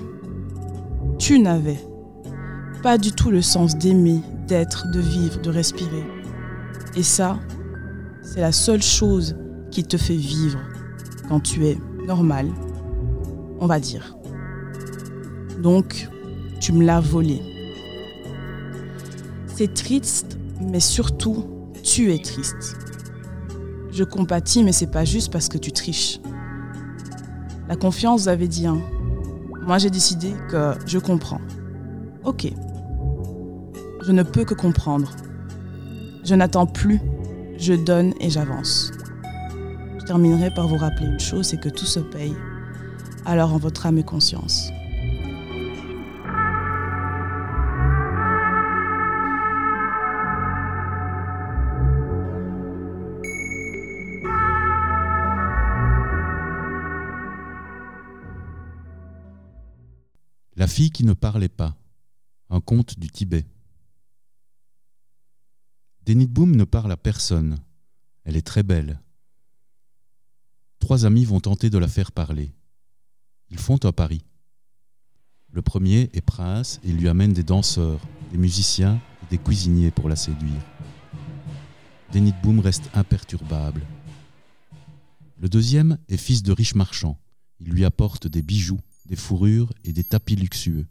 Tu 1.18 1.40
n'avais 1.40 1.80
pas 2.84 2.98
du 2.98 3.12
tout 3.12 3.32
le 3.32 3.42
sens 3.42 3.78
d'aimer, 3.78 4.22
d'être, 4.48 4.90
de 4.92 5.00
vivre, 5.00 5.42
de 5.42 5.50
respirer. 5.50 6.06
Et 6.96 7.04
ça, 7.04 7.40
c'est 8.28 8.42
la 8.42 8.52
seule 8.52 8.82
chose 8.82 9.38
qui 9.72 9.84
te 9.84 9.96
fait 9.96 10.16
vivre 10.16 10.60
quand 11.30 11.40
tu 11.40 11.66
es 11.66 11.78
normal, 12.06 12.50
on 13.60 13.68
va 13.68 13.80
dire. 13.80 14.18
Donc, 15.64 16.10
tu 16.60 16.74
me 16.74 16.84
l'as 16.84 17.00
volé. 17.00 17.42
C'est 19.48 19.74
triste, 19.74 20.38
mais 20.62 20.82
surtout, 20.82 21.46
tu 21.84 22.12
es 22.14 22.20
triste. 22.20 22.76
Je 23.92 24.04
compatis, 24.04 24.64
mais 24.64 24.74
c'est 24.74 24.92
pas 24.92 25.06
juste 25.06 25.32
parce 25.32 25.48
que 25.48 25.58
tu 25.58 25.72
triches. 25.72 26.20
La 27.70 27.78
confiance, 27.78 28.24
vous 28.24 28.28
avez 28.28 28.50
dit, 28.50 28.68
hein. 28.68 28.82
Moi, 29.66 29.78
j'ai 29.78 29.90
décidé 29.90 30.34
que 30.50 30.74
je 30.86 31.00
comprends. 31.00 31.42
Ok. 32.26 32.52
Je 34.02 34.12
ne 34.12 34.24
peux 34.24 34.44
que 34.44 34.54
comprendre. 34.54 35.12
Je 36.24 36.36
n'attends 36.36 36.66
plus 36.66 37.02
je 37.58 37.74
donne 37.74 38.14
et 38.20 38.30
j'avance. 38.30 38.92
Je 40.00 40.06
terminerai 40.06 40.52
par 40.52 40.68
vous 40.68 40.78
rappeler 40.78 41.08
une 41.08 41.20
chose, 41.20 41.48
c'est 41.48 41.60
que 41.60 41.70
tout 41.70 41.86
se 41.86 42.00
paye. 42.00 42.36
Alors 43.26 43.54
en 43.54 43.58
votre 43.58 43.86
âme 43.86 43.98
et 43.98 44.04
conscience. 44.04 44.72
La 60.56 60.66
fille 60.66 60.90
qui 60.90 61.04
ne 61.06 61.14
parlait 61.14 61.50
pas. 61.50 61.76
Un 62.50 62.62
conte 62.62 62.98
du 62.98 63.10
Tibet. 63.10 63.46
Denitboum 66.08 66.56
ne 66.56 66.64
parle 66.64 66.94
à 66.94 66.96
personne. 66.96 67.60
Elle 68.24 68.38
est 68.38 68.48
très 68.48 68.64
belle. 68.64 69.02
Trois 70.80 71.06
amis 71.06 71.26
vont 71.26 71.42
tenter 71.42 71.70
de 71.70 71.78
la 71.78 71.90
faire 71.90 72.14
parler. 72.14 72.54
Ils 73.50 73.60
font 73.60 73.78
un 73.84 73.92
pari. 73.92 74.24
Le 75.52 75.62
premier 75.62 76.10
est 76.14 76.22
prince 76.22 76.80
et 76.86 76.94
lui 76.94 77.10
amène 77.10 77.34
des 77.34 77.44
danseurs, 77.44 78.00
des 78.32 78.38
musiciens 78.38 79.02
et 79.22 79.32
des 79.32 79.38
cuisiniers 79.38 79.92
pour 79.92 80.08
la 80.08 80.16
séduire. 80.16 80.62
Denitboum 82.14 82.62
reste 82.62 82.90
imperturbable. 82.94 83.86
Le 85.36 85.50
deuxième 85.50 85.98
est 86.08 86.16
fils 86.16 86.42
de 86.42 86.54
riches 86.54 86.76
marchands. 86.76 87.20
Il 87.60 87.68
lui 87.68 87.84
apporte 87.84 88.28
des 88.28 88.44
bijoux, 88.44 88.80
des 89.08 89.18
fourrures 89.18 89.74
et 89.84 89.92
des 89.92 90.06
tapis 90.06 90.38
luxueux. 90.38 90.88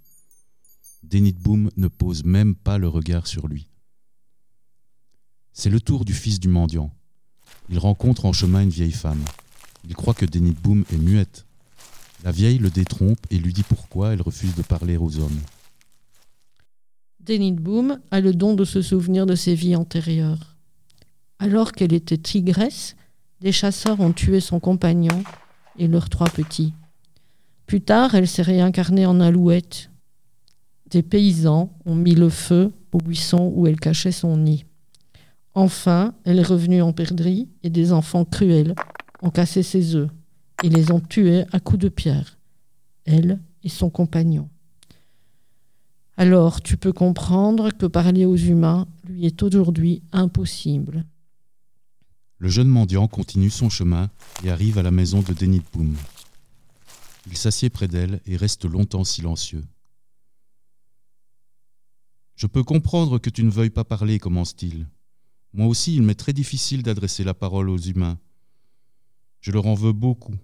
Denitboum 1.04 1.70
ne 1.78 1.88
pose 1.88 2.22
même 2.22 2.54
pas 2.54 2.76
le 2.76 2.88
regard 2.88 3.26
sur 3.26 3.48
lui. 3.48 3.66
C'est 5.58 5.70
le 5.70 5.80
tour 5.80 6.04
du 6.04 6.12
fils 6.12 6.38
du 6.38 6.48
mendiant. 6.48 6.90
Il 7.70 7.78
rencontre 7.78 8.26
en 8.26 8.34
chemin 8.34 8.60
une 8.60 8.68
vieille 8.68 8.92
femme. 8.92 9.24
Il 9.88 9.94
croit 9.96 10.12
que 10.12 10.26
Denitboum 10.26 10.84
est 10.92 10.98
muette. 10.98 11.46
La 12.24 12.30
vieille 12.30 12.58
le 12.58 12.68
détrompe 12.68 13.18
et 13.30 13.38
lui 13.38 13.54
dit 13.54 13.62
pourquoi 13.62 14.12
elle 14.12 14.20
refuse 14.20 14.54
de 14.54 14.60
parler 14.60 14.98
aux 14.98 15.18
hommes. 15.18 15.40
Denitboum 17.20 17.98
a 18.10 18.20
le 18.20 18.34
don 18.34 18.52
de 18.52 18.66
se 18.66 18.82
souvenir 18.82 19.24
de 19.24 19.34
ses 19.34 19.54
vies 19.54 19.76
antérieures. 19.76 20.58
Alors 21.38 21.72
qu'elle 21.72 21.94
était 21.94 22.18
tigresse, 22.18 22.94
des 23.40 23.50
chasseurs 23.50 24.00
ont 24.00 24.12
tué 24.12 24.40
son 24.40 24.60
compagnon 24.60 25.24
et 25.78 25.88
leurs 25.88 26.10
trois 26.10 26.28
petits. 26.28 26.74
Plus 27.64 27.80
tard, 27.80 28.14
elle 28.14 28.28
s'est 28.28 28.42
réincarnée 28.42 29.06
en 29.06 29.20
alouette. 29.20 29.88
Des 30.90 31.02
paysans 31.02 31.72
ont 31.86 31.96
mis 31.96 32.14
le 32.14 32.28
feu 32.28 32.74
au 32.92 32.98
buisson 32.98 33.50
où 33.54 33.66
elle 33.66 33.80
cachait 33.80 34.12
son 34.12 34.36
nid. 34.36 34.65
Enfin, 35.56 36.14
elle 36.24 36.38
est 36.38 36.42
revenue 36.42 36.82
en 36.82 36.92
perdrix 36.92 37.48
et 37.62 37.70
des 37.70 37.90
enfants 37.90 38.26
cruels 38.26 38.74
ont 39.22 39.30
cassé 39.30 39.62
ses 39.62 39.94
œufs 39.94 40.10
et 40.62 40.68
les 40.68 40.92
ont 40.92 41.00
tués 41.00 41.46
à 41.50 41.60
coups 41.60 41.78
de 41.78 41.88
pierre, 41.88 42.36
elle 43.06 43.40
et 43.62 43.70
son 43.70 43.88
compagnon. 43.88 44.50
Alors 46.18 46.60
tu 46.60 46.76
peux 46.76 46.92
comprendre 46.92 47.70
que 47.70 47.86
parler 47.86 48.26
aux 48.26 48.36
humains 48.36 48.86
lui 49.08 49.24
est 49.24 49.42
aujourd'hui 49.42 50.02
impossible. 50.12 51.06
Le 52.36 52.50
jeune 52.50 52.68
mendiant 52.68 53.08
continue 53.08 53.48
son 53.48 53.70
chemin 53.70 54.10
et 54.44 54.50
arrive 54.50 54.76
à 54.76 54.82
la 54.82 54.90
maison 54.90 55.22
de 55.22 55.32
Denitboum. 55.32 55.96
Il 57.28 57.36
s'assied 57.38 57.70
près 57.70 57.88
d'elle 57.88 58.20
et 58.26 58.36
reste 58.36 58.66
longtemps 58.66 59.04
silencieux. 59.04 59.64
Je 62.34 62.46
peux 62.46 62.62
comprendre 62.62 63.18
que 63.18 63.30
tu 63.30 63.42
ne 63.42 63.50
veuilles 63.50 63.70
pas 63.70 63.84
parler, 63.84 64.18
commence-t-il. 64.18 64.86
Moi 65.56 65.68
aussi, 65.68 65.96
il 65.96 66.02
m'est 66.02 66.14
très 66.14 66.34
difficile 66.34 66.82
d'adresser 66.82 67.24
la 67.24 67.32
parole 67.32 67.70
aux 67.70 67.78
humains. 67.78 68.18
Je 69.40 69.50
leur 69.52 69.64
en 69.64 69.72
veux 69.72 69.94
beaucoup. 69.94 70.36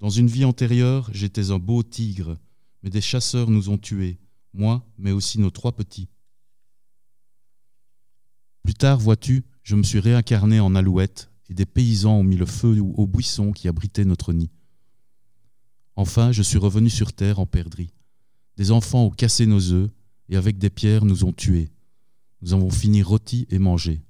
Dans 0.00 0.10
une 0.10 0.26
vie 0.26 0.44
antérieure, 0.44 1.08
j'étais 1.12 1.52
un 1.52 1.60
beau 1.60 1.84
tigre, 1.84 2.36
mais 2.82 2.90
des 2.90 3.00
chasseurs 3.00 3.50
nous 3.50 3.68
ont 3.68 3.78
tués, 3.78 4.18
moi, 4.52 4.84
mais 4.98 5.12
aussi 5.12 5.38
nos 5.38 5.50
trois 5.50 5.70
petits. 5.70 6.08
Plus 8.64 8.74
tard, 8.74 8.98
vois-tu, 8.98 9.44
je 9.62 9.76
me 9.76 9.84
suis 9.84 10.00
réincarné 10.00 10.58
en 10.58 10.74
alouette, 10.74 11.30
et 11.48 11.54
des 11.54 11.64
paysans 11.64 12.16
ont 12.16 12.24
mis 12.24 12.36
le 12.36 12.46
feu 12.46 12.80
aux 12.80 13.06
buissons 13.06 13.52
qui 13.52 13.68
abritaient 13.68 14.04
notre 14.04 14.32
nid. 14.32 14.50
Enfin, 15.94 16.32
je 16.32 16.42
suis 16.42 16.58
revenu 16.58 16.90
sur 16.90 17.12
terre 17.12 17.38
en 17.38 17.46
perdrix. 17.46 17.92
Des 18.56 18.72
enfants 18.72 19.04
ont 19.04 19.10
cassé 19.10 19.46
nos 19.46 19.70
œufs, 19.70 19.90
et 20.28 20.36
avec 20.36 20.58
des 20.58 20.68
pierres 20.68 21.04
nous 21.04 21.22
ont 21.22 21.32
tués. 21.32 21.70
Nous 22.42 22.54
avons 22.54 22.70
fini 22.70 23.04
rôtis 23.04 23.46
et 23.50 23.60
mangés. 23.60 24.02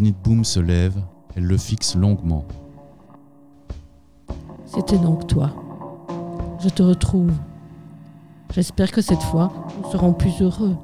Boom 0.00 0.42
se 0.42 0.58
lève, 0.58 1.00
elle 1.36 1.44
le 1.44 1.56
fixe 1.56 1.94
longuement. 1.94 2.44
C'était 4.66 4.98
donc 4.98 5.28
toi. 5.28 5.50
Je 6.58 6.68
te 6.68 6.82
retrouve. 6.82 7.30
J'espère 8.52 8.90
que 8.90 9.00
cette 9.00 9.22
fois, 9.22 9.52
nous 9.78 9.90
serons 9.92 10.12
plus 10.12 10.42
heureux. 10.42 10.76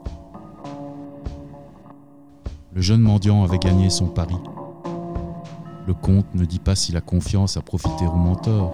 Le 2.73 2.81
jeune 2.81 3.01
mendiant 3.01 3.43
avait 3.43 3.59
gagné 3.59 3.91
son 3.91 4.07
pari. 4.07 4.37
Le 5.89 5.95
comte 5.95 6.33
ne 6.35 6.45
dit 6.45 6.61
pas 6.61 6.77
si 6.77 6.93
la 6.93 7.01
confiance 7.01 7.57
a 7.57 7.63
profité 7.63 8.07
au 8.07 8.15
mentor, 8.15 8.73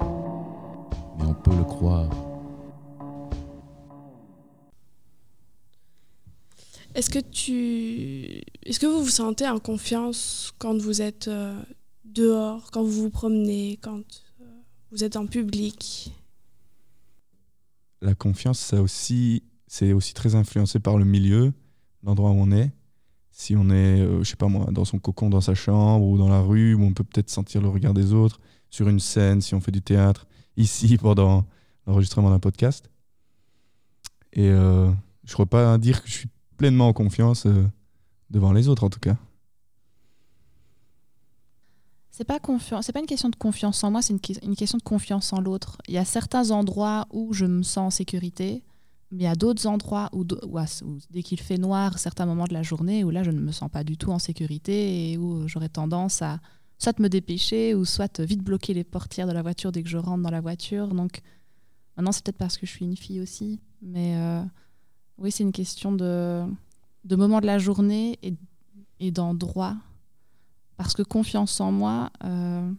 mais 1.18 1.24
on 1.24 1.34
peut 1.34 1.56
le 1.56 1.64
croire. 1.64 2.10
Est-ce 6.96 7.10
que 7.10 7.18
tu, 7.18 8.40
est-ce 8.62 8.80
que 8.80 8.86
vous 8.86 9.04
vous 9.04 9.10
sentez 9.10 9.46
en 9.46 9.58
confiance 9.58 10.54
quand 10.56 10.78
vous 10.78 11.02
êtes 11.02 11.28
euh, 11.28 11.62
dehors, 12.06 12.70
quand 12.70 12.82
vous 12.82 13.02
vous 13.02 13.10
promenez, 13.10 13.78
quand 13.82 14.00
euh, 14.40 14.44
vous 14.90 15.04
êtes 15.04 15.16
en 15.16 15.26
public? 15.26 16.10
La 18.00 18.14
confiance, 18.14 18.58
ça 18.58 18.80
aussi, 18.80 19.42
c'est 19.66 19.92
aussi 19.92 20.14
très 20.14 20.36
influencé 20.36 20.80
par 20.80 20.96
le 20.96 21.04
milieu, 21.04 21.52
l'endroit 22.02 22.30
où 22.30 22.40
on 22.40 22.50
est. 22.50 22.70
Si 23.30 23.54
on 23.56 23.68
est, 23.68 24.00
euh, 24.00 24.24
je 24.24 24.30
sais 24.30 24.36
pas 24.36 24.48
moi, 24.48 24.64
dans 24.72 24.86
son 24.86 24.98
cocon, 24.98 25.28
dans 25.28 25.42
sa 25.42 25.54
chambre 25.54 26.02
ou 26.02 26.16
dans 26.16 26.30
la 26.30 26.40
rue, 26.40 26.72
où 26.72 26.82
on 26.82 26.94
peut 26.94 27.04
peut-être 27.04 27.28
sentir 27.28 27.60
le 27.60 27.68
regard 27.68 27.92
des 27.92 28.14
autres, 28.14 28.40
sur 28.70 28.88
une 28.88 29.00
scène, 29.00 29.42
si 29.42 29.54
on 29.54 29.60
fait 29.60 29.70
du 29.70 29.82
théâtre, 29.82 30.26
ici 30.56 30.96
pendant 30.96 31.44
l'enregistrement 31.86 32.30
d'un 32.30 32.40
podcast. 32.40 32.88
Et 34.32 34.48
euh, 34.48 34.90
je 35.24 35.32
ne 35.32 35.34
crois 35.34 35.44
pas 35.44 35.76
dire 35.76 36.02
que 36.02 36.08
je 36.08 36.14
suis 36.14 36.30
pleinement 36.56 36.88
en 36.88 36.92
confiance 36.92 37.46
euh, 37.46 37.66
devant 38.30 38.52
les 38.52 38.68
autres, 38.68 38.84
en 38.84 38.90
tout 38.90 39.00
cas. 39.00 39.16
C'est 42.10 42.24
pas 42.24 42.40
confiance, 42.40 42.86
c'est 42.86 42.92
pas 42.92 43.00
une 43.00 43.06
question 43.06 43.28
de 43.28 43.36
confiance 43.36 43.84
en 43.84 43.90
moi, 43.90 44.00
c'est 44.00 44.14
une, 44.14 44.56
question 44.56 44.78
de 44.78 44.82
confiance 44.82 45.34
en 45.34 45.40
l'autre. 45.40 45.76
Il 45.86 45.92
y 45.92 45.98
a 45.98 46.04
certains 46.06 46.50
endroits 46.50 47.06
où 47.12 47.34
je 47.34 47.44
me 47.44 47.62
sens 47.62 47.76
en 47.76 47.90
sécurité, 47.90 48.64
mais 49.10 49.24
il 49.24 49.24
y 49.24 49.26
a 49.26 49.34
d'autres 49.34 49.66
endroits 49.66 50.08
où, 50.14 50.24
dès 51.10 51.22
qu'il 51.22 51.38
fait 51.38 51.58
noir, 51.58 51.98
certains 51.98 52.24
moments 52.24 52.46
de 52.46 52.54
la 52.54 52.62
journée, 52.62 53.04
où 53.04 53.10
là 53.10 53.22
je 53.22 53.30
ne 53.30 53.38
me 53.38 53.52
sens 53.52 53.70
pas 53.70 53.84
du 53.84 53.98
tout 53.98 54.12
en 54.12 54.18
sécurité 54.18 55.12
et 55.12 55.18
où 55.18 55.46
j'aurais 55.46 55.68
tendance 55.68 56.22
à 56.22 56.40
soit 56.78 56.98
me 57.00 57.08
dépêcher 57.08 57.74
ou 57.74 57.84
soit 57.84 58.20
vite 58.20 58.42
bloquer 58.42 58.72
les 58.72 58.84
portières 58.84 59.26
de 59.26 59.32
la 59.32 59.42
voiture 59.42 59.70
dès 59.70 59.82
que 59.82 59.88
je 59.90 59.98
rentre 59.98 60.22
dans 60.22 60.30
la 60.30 60.40
voiture. 60.40 60.94
Donc 60.94 61.20
maintenant 61.98 62.12
c'est 62.12 62.24
peut-être 62.24 62.38
parce 62.38 62.56
que 62.56 62.64
je 62.64 62.70
suis 62.70 62.86
une 62.86 62.96
fille 62.96 63.20
aussi, 63.20 63.60
mais 63.82 64.16
euh, 64.16 64.42
oui 65.18 65.30
c'est 65.30 65.42
une 65.42 65.52
question 65.52 65.92
de, 65.92 66.44
moment 67.10 67.40
de 67.40 67.46
la 67.46 67.58
journée 67.58 68.18
et, 68.22 69.10
d'endroit 69.10 69.76
parce 70.76 70.94
que 70.94 71.02
confiance 71.02 71.60
en 71.60 71.72
moi, 71.72 72.10
euh, 72.24 72.70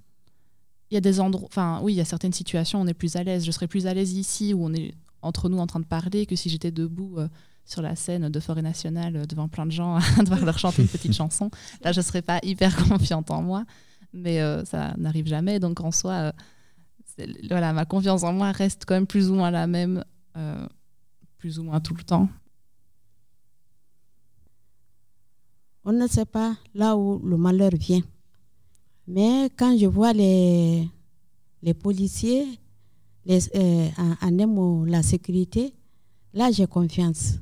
il 0.91 0.95
y 0.95 0.97
a 0.97 1.01
des 1.01 1.19
endroits, 1.19 1.47
enfin 1.47 1.79
oui, 1.81 1.93
il 1.93 1.95
y 1.95 2.01
a 2.01 2.05
certaines 2.05 2.33
situations 2.33 2.79
où 2.79 2.83
on 2.83 2.87
est 2.87 2.93
plus 2.93 3.15
à 3.15 3.23
l'aise. 3.23 3.45
Je 3.45 3.51
serais 3.51 3.67
plus 3.67 3.87
à 3.87 3.93
l'aise 3.93 4.13
ici 4.13 4.53
où 4.53 4.63
on 4.63 4.73
est 4.73 4.93
entre 5.21 5.49
nous 5.49 5.57
en 5.57 5.67
train 5.67 5.79
de 5.79 5.85
parler 5.85 6.25
que 6.25 6.35
si 6.35 6.49
j'étais 6.49 6.71
debout 6.71 7.15
euh, 7.17 7.27
sur 7.65 7.81
la 7.81 7.95
scène 7.95 8.29
de 8.29 8.39
Forêt 8.39 8.61
Nationale 8.61 9.15
euh, 9.15 9.25
devant 9.25 9.47
plein 9.47 9.65
de 9.65 9.71
gens 9.71 9.95
à 10.19 10.23
devoir 10.23 10.45
leur 10.45 10.59
chanter 10.59 10.83
une 10.83 10.87
petite 10.87 11.13
chanson. 11.13 11.49
Là, 11.83 11.91
je 11.91 12.01
serais 12.01 12.21
pas 12.21 12.39
hyper 12.43 12.75
confiante 12.87 13.31
en 13.31 13.41
moi, 13.41 13.65
mais 14.13 14.39
ça 14.65 14.93
n'arrive 14.97 15.27
jamais. 15.27 15.59
Donc 15.59 15.81
en 15.81 15.91
soi, 15.91 16.33
voilà, 17.49 17.73
ma 17.73 17.85
confiance 17.85 18.23
en 18.23 18.33
moi 18.33 18.51
reste 18.51 18.83
quand 18.85 18.93
même 18.93 19.07
plus 19.07 19.29
ou 19.29 19.35
moins 19.35 19.51
la 19.51 19.67
même, 19.67 20.03
plus 21.37 21.59
ou 21.59 21.63
moins 21.63 21.79
tout 21.79 21.95
le 21.95 22.03
temps. 22.03 22.29
on 25.87 25.93
ne 25.93 26.05
sait 26.05 26.25
pas 26.25 26.57
là 26.75 26.97
où 26.97 27.17
le 27.19 27.37
malheur 27.37 27.71
vient. 27.71 28.01
Mais 29.07 29.49
quand 29.55 29.77
je 29.77 29.85
vois 29.85 30.11
les, 30.11 30.85
les 31.63 31.73
policiers, 31.73 32.45
les, 33.25 33.39
euh, 33.55 33.87
en, 34.21 34.83
la 34.83 35.01
sécurité, 35.01 35.73
là 36.33 36.51
j'ai 36.51 36.67
confiance. 36.67 37.35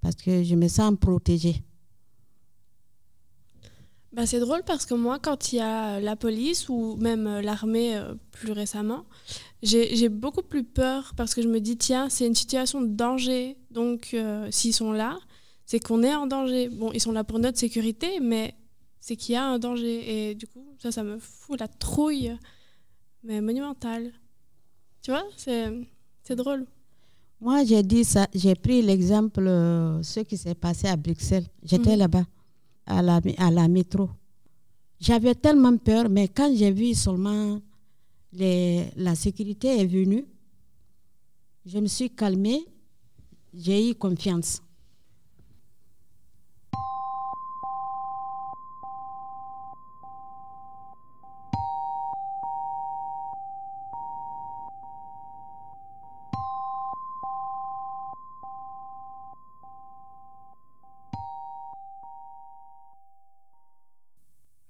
Parce 0.00 0.14
que 0.16 0.42
je 0.42 0.54
me 0.54 0.68
sens 0.68 0.94
protégée. 0.98 1.62
Bah, 4.18 4.26
c'est 4.26 4.40
drôle 4.40 4.64
parce 4.66 4.84
que 4.84 4.94
moi, 4.94 5.20
quand 5.20 5.52
il 5.52 5.56
y 5.56 5.60
a 5.60 6.00
la 6.00 6.16
police 6.16 6.68
ou 6.68 6.96
même 6.96 7.28
euh, 7.28 7.40
l'armée 7.40 7.96
euh, 7.96 8.14
plus 8.32 8.50
récemment, 8.50 9.04
j'ai 9.62 10.08
beaucoup 10.08 10.42
plus 10.42 10.64
peur 10.64 11.12
parce 11.16 11.36
que 11.36 11.40
je 11.40 11.46
me 11.46 11.60
dis, 11.60 11.76
tiens, 11.76 12.08
c'est 12.08 12.26
une 12.26 12.34
situation 12.34 12.80
de 12.80 12.88
danger. 12.88 13.56
Donc, 13.70 14.16
s'ils 14.50 14.74
sont 14.74 14.90
là, 14.90 15.18
c'est 15.66 15.78
qu'on 15.78 16.02
est 16.02 16.14
en 16.16 16.26
danger. 16.26 16.68
Bon, 16.68 16.90
ils 16.92 17.00
sont 17.00 17.12
là 17.12 17.22
pour 17.22 17.38
notre 17.38 17.58
sécurité, 17.58 18.18
mais 18.20 18.54
c'est 18.98 19.14
qu'il 19.14 19.34
y 19.34 19.36
a 19.36 19.44
un 19.44 19.60
danger. 19.60 20.30
Et 20.30 20.34
du 20.34 20.48
coup, 20.48 20.66
ça, 20.82 20.90
ça 20.90 21.04
me 21.04 21.20
fout 21.20 21.60
la 21.60 21.68
trouille, 21.68 22.36
mais 23.22 23.40
monumentale. 23.40 24.12
Tu 25.00 25.12
vois, 25.12 25.24
c'est, 25.36 25.70
drôle. 26.34 26.66
Moi, 27.40 27.64
j'ai 27.64 27.84
dit 27.84 28.02
ça, 28.02 28.26
j'ai 28.34 28.56
pris 28.56 28.82
l'exemple, 28.82 29.46
euh, 29.46 30.02
ce 30.02 30.20
qui 30.20 30.36
s'est 30.36 30.56
passé 30.56 30.88
à 30.88 30.96
Bruxelles. 30.96 31.46
J'étais 31.62 31.92
mhm. 31.92 31.98
là-bas, 32.00 32.24
à 32.88 33.02
la, 33.02 33.20
à 33.36 33.50
la 33.50 33.68
métro. 33.68 34.08
J'avais 34.98 35.34
tellement 35.34 35.76
peur, 35.76 36.08
mais 36.08 36.28
quand 36.28 36.52
j'ai 36.56 36.72
vu 36.72 36.94
seulement 36.94 37.60
les, 38.32 38.86
la 38.96 39.14
sécurité 39.14 39.80
est 39.80 39.86
venue, 39.86 40.24
je 41.64 41.78
me 41.78 41.86
suis 41.86 42.10
calmée, 42.10 42.64
j'ai 43.54 43.90
eu 43.90 43.94
confiance. 43.94 44.62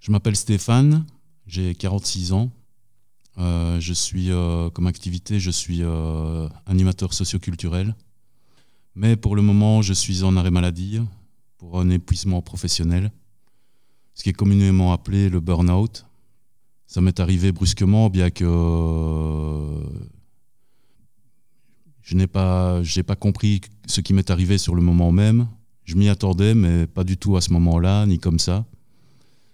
Je 0.09 0.13
m'appelle 0.13 0.37
Stéphane, 0.37 1.05
j'ai 1.47 1.75
46 1.75 2.33
ans. 2.33 2.51
Euh, 3.37 3.79
je 3.79 3.93
suis, 3.93 4.31
euh, 4.31 4.71
comme 4.71 4.87
activité, 4.87 5.39
je 5.39 5.51
suis 5.51 5.83
euh, 5.83 6.49
animateur 6.65 7.13
socioculturel. 7.13 7.95
Mais 8.95 9.17
pour 9.17 9.37
le 9.37 9.43
moment, 9.43 9.83
je 9.83 9.93
suis 9.93 10.23
en 10.23 10.35
arrêt 10.39 10.51
maladie 10.51 10.99
pour 11.59 11.79
un 11.79 11.91
épuisement 11.91 12.41
professionnel, 12.41 13.13
ce 14.15 14.23
qui 14.23 14.31
est 14.31 14.33
communément 14.33 14.95
appelé 14.95 15.29
le 15.29 15.41
burn-out. 15.41 16.07
Ça 16.87 17.03
m'est 17.03 17.21
arrivé 17.21 17.53
brusquement, 17.53 18.09
bien 18.09 18.31
que 18.31 18.47
je 22.01 22.15
n'ai 22.15 22.27
pas, 22.27 22.83
j'ai 22.83 23.03
pas 23.03 23.15
compris 23.15 23.61
ce 23.87 24.01
qui 24.01 24.15
m'est 24.15 24.31
arrivé 24.31 24.57
sur 24.57 24.75
le 24.75 24.81
moment 24.81 25.13
même. 25.13 25.49
Je 25.85 25.97
m'y 25.97 26.09
attendais, 26.09 26.55
mais 26.55 26.87
pas 26.87 27.05
du 27.05 27.19
tout 27.19 27.37
à 27.37 27.43
ce 27.43 27.53
moment-là, 27.53 28.07
ni 28.07 28.19
comme 28.19 28.39
ça. 28.39 28.65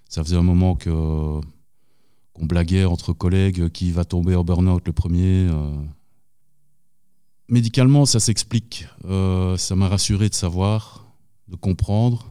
Ça 0.08 0.22
faisait 0.22 0.36
un 0.36 0.42
moment 0.42 0.76
que 0.76 1.40
qu'on 2.34 2.46
blaguait 2.46 2.84
entre 2.84 3.12
collègues 3.12 3.70
qui 3.70 3.90
va 3.92 4.04
tomber 4.04 4.34
en 4.34 4.44
burn-out 4.44 4.82
le 4.86 4.92
premier. 4.92 5.48
Euh. 5.48 5.72
Médicalement, 7.48 8.04
ça 8.06 8.20
s'explique. 8.20 8.86
Euh, 9.04 9.56
ça 9.56 9.76
m'a 9.76 9.88
rassuré 9.88 10.28
de 10.28 10.34
savoir, 10.34 11.06
de 11.48 11.56
comprendre. 11.56 12.26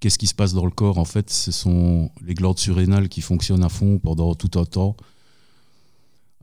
Qu'est-ce 0.00 0.18
qui 0.18 0.26
se 0.26 0.34
passe 0.34 0.52
dans 0.52 0.64
le 0.64 0.70
corps 0.70 0.98
En 0.98 1.04
fait, 1.04 1.30
ce 1.30 1.50
sont 1.50 2.10
les 2.24 2.34
glandes 2.34 2.58
surrénales 2.58 3.08
qui 3.08 3.20
fonctionnent 3.20 3.64
à 3.64 3.68
fond 3.68 3.98
pendant 3.98 4.34
tout 4.34 4.58
un 4.58 4.64
temps, 4.64 4.96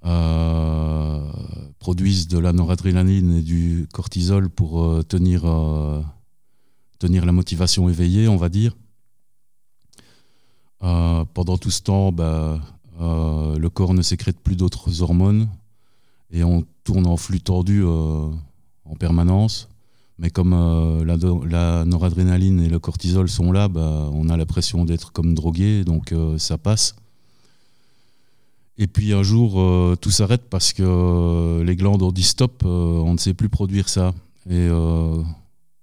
euh, 0.06 1.32
produisent 1.80 2.28
de 2.28 2.40
la 2.40 2.52
noradrénaline 2.54 3.36
et 3.36 3.42
du 3.42 3.88
cortisol 3.94 4.50
pour 4.50 5.06
tenir 5.08 5.46
la 5.46 7.32
motivation 7.32 7.88
éveillée, 7.88 8.28
on 8.28 8.36
va 8.38 8.50
dire. 8.50 8.76
Euh, 10.86 11.26
pendant 11.34 11.58
tout 11.58 11.72
ce 11.72 11.82
temps, 11.82 12.12
bah, 12.12 12.60
euh, 13.02 13.58
le 13.58 13.70
corps 13.70 13.94
ne 13.94 14.04
sécrète 14.04 14.40
plus 14.40 14.56
d'autres 14.56 15.02
hormones 15.02 15.48
et 16.32 16.44
on 16.44 16.64
tourne 16.84 17.08
en 17.08 17.18
flux 17.18 17.42
tordu 17.42 17.84
euh, 17.84 18.30
en 18.86 18.96
permanence. 18.96 19.68
Mais 20.20 20.30
comme 20.30 20.52
la, 21.06 21.86
noradrénaline 21.86 22.62
et 22.62 22.70
le 22.70 22.80
cortisol 22.80 23.28
sont 23.28 23.52
là, 23.52 23.68
bah, 23.68 24.10
on 24.14 24.30
a 24.30 24.38
l'impression 24.38 24.86
d'être 24.86 25.12
comme 25.12 25.34
drogué, 25.34 25.84
donc 25.84 26.14
ça 26.38 26.58
passe. 26.58 26.96
Et 28.78 28.88
puis 28.88 29.12
un 29.12 29.24
jour, 29.24 29.62
tout 30.00 30.12
s'arrête 30.12 30.44
parce 30.50 30.72
que 30.72 31.62
les 31.64 31.76
glandes 31.76 32.02
ont 32.02 32.14
dit 32.14 32.24
stop, 32.24 32.64
on 32.64 33.12
ne 33.12 33.18
sait 33.18 33.34
plus 33.34 33.50
produire 33.50 33.90
ça. 33.90 34.14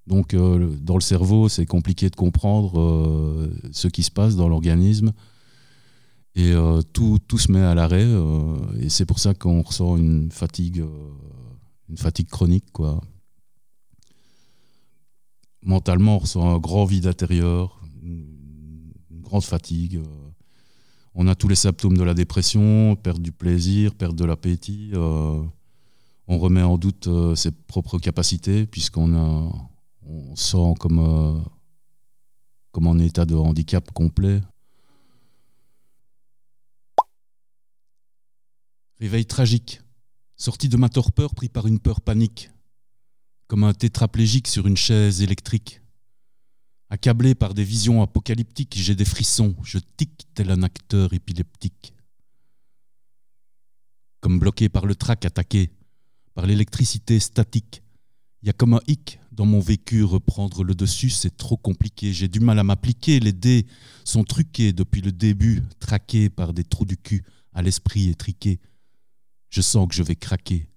Donc, 0.06 0.34
euh, 0.34 0.76
dans 0.80 0.94
le 0.94 1.00
cerveau, 1.00 1.48
c'est 1.48 1.66
compliqué 1.66 2.10
de 2.10 2.16
comprendre 2.16 2.80
euh, 2.80 3.52
ce 3.70 3.88
qui 3.88 4.02
se 4.02 4.10
passe 4.10 4.34
dans 4.34 4.48
l'organisme. 4.48 5.12
Et 6.34 6.52
euh, 6.52 6.82
tout, 6.92 7.20
se 7.36 7.52
met 7.52 7.60
à 7.60 7.74
l'arrêt. 7.74 8.08
et 8.80 8.88
c'est 8.88 9.06
pour 9.06 9.18
ça 9.18 9.34
qu'on 9.34 9.62
ressent 9.62 9.96
une 9.96 10.30
fatigue, 10.32 10.84
une 11.88 11.96
fatigue 11.96 12.28
chronique. 12.28 12.66
Mentalement, 15.62 16.16
on 16.16 16.18
ressent 16.18 16.54
un 16.54 16.58
grand 16.58 16.84
vide 16.84 17.06
intérieur, 17.06 17.80
une, 18.02 18.92
grande 19.10 19.44
fatigue. 19.44 20.00
on 21.14 21.26
a 21.26 21.34
tous 21.34 21.48
les 21.48 21.54
symptômes 21.54 21.96
de 21.96 22.02
la 22.02 22.14
dépression, 22.14 22.96
perte 22.96 23.20
du 23.20 23.32
plaisir, 23.32 23.94
perte 23.94 24.16
de 24.16 24.24
l'appétit. 24.24 24.92
on 24.94 26.38
remet 26.38 26.62
en 26.62 26.76
doute 26.76 27.08
ses 27.34 27.50
propres 27.50 27.98
capacités, 27.98 28.66
puisqu'on 28.66 29.14
a 29.14 29.52
on 30.12 30.36
sent 30.36 30.74
comme, 30.78 30.98
euh, 30.98 31.40
comme 32.70 32.86
en 32.86 32.98
état 32.98 33.24
de 33.24 33.34
handicap 33.34 33.90
complet. 33.92 34.40
Réveil 39.00 39.26
tragique, 39.26 39.80
sorti 40.36 40.68
de 40.68 40.76
ma 40.76 40.88
torpeur 40.88 41.34
pris 41.34 41.48
par 41.48 41.66
une 41.66 41.80
peur 41.80 42.00
panique. 42.00 42.50
comme 43.48 43.64
un 43.64 43.74
tétraplégique 43.74 44.48
sur 44.48 44.66
une 44.66 44.78
chaise 44.78 45.20
électrique. 45.20 45.82
Accablé 46.88 47.34
par 47.34 47.52
des 47.52 47.64
visions 47.64 48.00
apocalyptiques, 48.00 48.78
j'ai 48.78 48.94
des 48.94 49.04
frissons, 49.04 49.54
je 49.62 49.78
tic 49.98 50.26
tel 50.32 50.50
un 50.50 50.62
acteur 50.62 51.12
épileptique. 51.12 51.92
Comme 54.20 54.38
bloqué 54.38 54.70
par 54.70 54.86
le 54.86 54.94
trac 54.94 55.26
attaqué, 55.26 55.70
par 56.32 56.46
l'électricité 56.46 57.20
statique. 57.20 57.82
Il 58.40 58.46
y 58.46 58.50
a 58.50 58.54
comme 58.54 58.72
un 58.72 58.80
hic 58.86 59.18
dans 59.32 59.46
mon 59.46 59.60
vécu, 59.60 60.04
reprendre 60.04 60.62
le 60.62 60.74
dessus, 60.74 61.10
c'est 61.10 61.36
trop 61.36 61.56
compliqué. 61.56 62.12
J'ai 62.12 62.28
du 62.28 62.40
mal 62.40 62.58
à 62.58 62.64
m'appliquer, 62.64 63.18
les 63.18 63.32
dés 63.32 63.66
sont 64.04 64.24
truqués 64.24 64.72
depuis 64.72 65.00
le 65.00 65.10
début, 65.10 65.62
traqués 65.80 66.28
par 66.28 66.52
des 66.52 66.64
trous 66.64 66.84
du 66.84 66.98
cul, 66.98 67.24
à 67.52 67.62
l'esprit 67.62 68.08
étriqué. 68.08 68.60
Je 69.48 69.62
sens 69.62 69.88
que 69.88 69.94
je 69.94 70.02
vais 70.02 70.16
craquer. 70.16 70.68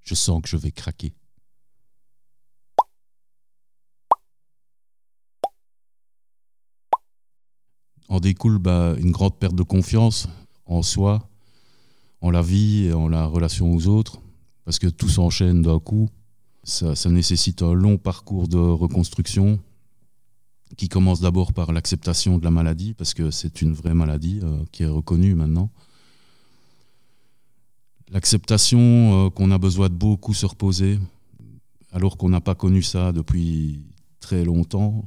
Je 0.00 0.14
sens 0.14 0.40
que 0.42 0.48
je 0.48 0.56
vais 0.56 0.72
craquer. 0.72 1.12
En 8.08 8.20
découle 8.20 8.58
bah, 8.58 8.94
une 8.98 9.10
grande 9.10 9.38
perte 9.38 9.54
de 9.54 9.62
confiance 9.62 10.28
en 10.64 10.82
soi, 10.82 11.28
en 12.22 12.30
la 12.30 12.40
vie 12.40 12.86
et 12.86 12.92
en 12.94 13.08
la 13.08 13.26
relation 13.26 13.70
aux 13.70 13.86
autres, 13.86 14.22
parce 14.64 14.78
que 14.78 14.86
tout 14.86 15.10
s'enchaîne 15.10 15.60
d'un 15.60 15.78
coup. 15.78 16.08
Ça, 16.68 17.08
nécessite 17.08 17.62
un 17.62 17.72
long 17.72 17.96
parcours 17.96 18.46
de 18.46 18.58
reconstruction 18.58 19.58
qui 20.76 20.90
commence 20.90 21.18
d'abord 21.18 21.54
par 21.54 21.72
l'acceptation 21.72 22.36
de 22.36 22.44
la 22.44 22.50
maladie, 22.50 22.92
parce 22.92 23.14
que 23.14 23.30
c'est 23.30 23.62
une 23.62 23.72
vraie 23.72 23.94
maladie 23.94 24.40
euh, 24.42 24.62
qui 24.70 24.82
est 24.82 24.86
reconnue 24.86 25.34
maintenant. 25.34 25.70
L'acceptation 28.10 28.78
euh, 28.78 29.30
qu'on 29.30 29.50
a 29.50 29.56
besoin 29.56 29.88
de 29.88 29.94
beaucoup 29.94 30.34
se 30.34 30.44
reposer, 30.44 30.98
alors 31.90 32.18
qu'on 32.18 32.28
n'a 32.28 32.42
pas 32.42 32.54
connu 32.54 32.82
ça 32.82 33.12
depuis 33.12 33.80
très 34.20 34.44
longtemps. 34.44 35.06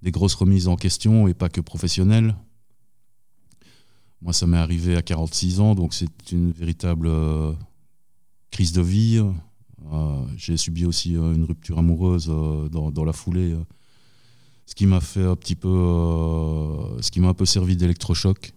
Des 0.00 0.10
grosses 0.10 0.36
remises 0.36 0.68
en 0.68 0.76
question 0.76 1.28
et 1.28 1.34
pas 1.34 1.50
que 1.50 1.60
professionnelles. 1.60 2.34
Moi, 4.22 4.32
ça 4.32 4.46
m'est 4.46 4.56
arrivé 4.56 4.96
à 4.96 5.02
46 5.02 5.60
ans, 5.60 5.74
donc 5.74 5.92
c'est 5.92 6.32
une 6.32 6.50
véritable 6.50 7.08
euh, 7.08 7.52
crise 8.50 8.72
de 8.72 8.80
vie. 8.80 9.22
Euh, 9.86 10.24
J'ai 10.36 10.56
subi 10.56 10.84
aussi 10.86 11.16
euh, 11.16 11.34
une 11.34 11.44
rupture 11.44 11.78
amoureuse 11.78 12.28
euh, 12.28 12.68
dans, 12.68 13.04
la 13.04 13.12
foulée, 13.12 13.56
ce 14.66 14.74
qui 14.74 14.86
m'a 14.86 15.00
fait 15.00 15.24
un 15.24 15.36
petit 15.36 15.56
peu, 15.56 15.68
ce 17.00 17.10
qui 17.10 17.20
m'a 17.20 17.28
un 17.28 17.34
peu 17.34 17.46
servi 17.46 17.76
d'électrochoc 17.76 18.52